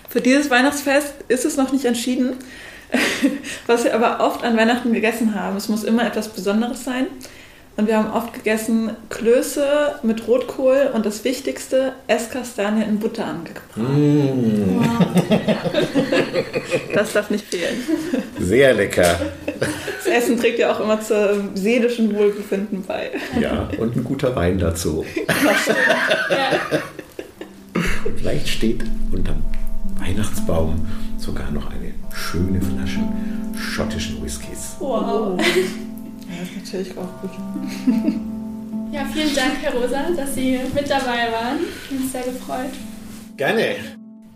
Für 0.10 0.22
dieses 0.22 0.50
Weihnachtsfest 0.50 1.14
ist 1.28 1.46
es 1.46 1.58
noch 1.58 1.72
nicht 1.72 1.86
entschieden. 1.86 2.36
Was 3.68 3.84
wir 3.84 3.96
aber 3.96 4.24
oft 4.24 4.44
an 4.44 4.56
Weihnachten 4.56 4.94
gegessen 4.94 5.34
haben, 5.34 5.58
es 5.58 5.70
muss 5.70 5.84
immer 5.84 6.06
etwas 6.06 6.30
Besonderes 6.30 6.84
sein. 6.84 7.08
Und 7.76 7.88
wir 7.88 7.98
haben 7.98 8.12
oft 8.12 8.34
gegessen 8.34 8.92
Klöße 9.10 9.96
mit 10.04 10.28
Rotkohl 10.28 10.92
und 10.94 11.08
das 11.08 11.24
Wichtigste, 11.24 11.94
Esskastanien 12.06 12.88
in 12.88 13.00
Butter 13.00 13.26
angebracht. 13.26 13.64
Mm. 13.78 14.80
das 16.94 17.14
darf 17.14 17.32
nicht 17.32 17.46
fehlen. 17.46 17.76
Sehr 18.40 18.76
lecker. 18.76 19.20
Das 19.58 20.06
Essen 20.06 20.40
trägt 20.40 20.60
ja 20.60 20.72
auch 20.72 20.82
immer 20.82 21.02
zum 21.02 21.56
seelischen 21.56 22.16
Wohlbefinden 22.16 22.84
bei. 22.84 23.10
Ja, 23.40 23.68
und 23.80 23.96
ein 23.96 24.04
guter 24.04 24.36
Wein 24.36 24.60
dazu. 24.60 25.04
ja. 26.30 26.80
Und 28.06 28.20
vielleicht 28.20 28.50
steht 28.50 28.84
unterm 29.12 29.42
Weihnachtsbaum 29.98 30.86
sogar 31.18 31.50
noch 31.50 31.72
eine 31.72 31.94
schöne 32.14 32.62
Flasche 32.62 33.00
schottischen 33.58 34.24
Whiskys. 34.24 34.76
Wow. 34.80 35.40
Das 36.44 36.50
ist 36.50 36.58
natürlich 36.58 36.98
auch 36.98 37.22
gut. 37.22 37.32
Ja, 38.92 39.06
vielen 39.12 39.34
Dank, 39.34 39.54
Herr 39.62 39.74
Rosa, 39.74 40.10
dass 40.16 40.36
Sie 40.36 40.60
mit 40.76 40.90
dabei 40.90 41.32
waren. 41.32 41.60
Ich 41.84 41.98
bin 41.98 42.08
sehr 42.10 42.22
gefreut. 42.24 42.74
Gerne. 43.38 43.76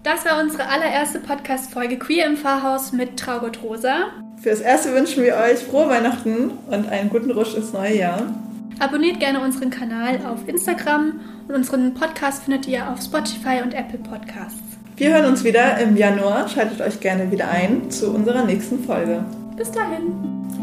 Das 0.03 0.25
war 0.25 0.41
unsere 0.41 0.67
allererste 0.67 1.19
Podcast-Folge 1.19 1.99
Queer 1.99 2.25
im 2.25 2.37
Pfarrhaus 2.37 2.93
mit 2.93 3.17
Traugott 3.17 3.61
Rosa. 3.61 4.07
Fürs 4.41 4.61
Erste 4.61 4.93
wünschen 4.93 5.23
wir 5.23 5.35
euch 5.35 5.59
frohe 5.59 5.89
Weihnachten 5.89 6.51
und 6.71 6.89
einen 6.89 7.09
guten 7.09 7.29
Rutsch 7.29 7.55
ins 7.55 7.73
neue 7.73 7.97
Jahr. 7.97 8.33
Abonniert 8.79 9.19
gerne 9.19 9.41
unseren 9.41 9.69
Kanal 9.69 10.21
auf 10.25 10.47
Instagram 10.47 11.19
und 11.49 11.55
unseren 11.55 11.93
Podcast 11.93 12.45
findet 12.45 12.67
ihr 12.67 12.89
auf 12.89 13.01
Spotify 13.01 13.61
und 13.61 13.73
Apple 13.73 13.99
Podcasts. 13.99 14.63
Wir 14.95 15.13
hören 15.13 15.25
uns 15.25 15.43
wieder 15.43 15.77
im 15.77 15.97
Januar. 15.97 16.47
Schaltet 16.47 16.79
euch 16.79 17.01
gerne 17.01 17.29
wieder 17.31 17.49
ein 17.49 17.91
zu 17.91 18.11
unserer 18.11 18.45
nächsten 18.45 18.83
Folge. 18.83 19.25
Bis 19.57 19.69
dahin. 19.71 20.13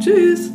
Tschüss. 0.01 0.51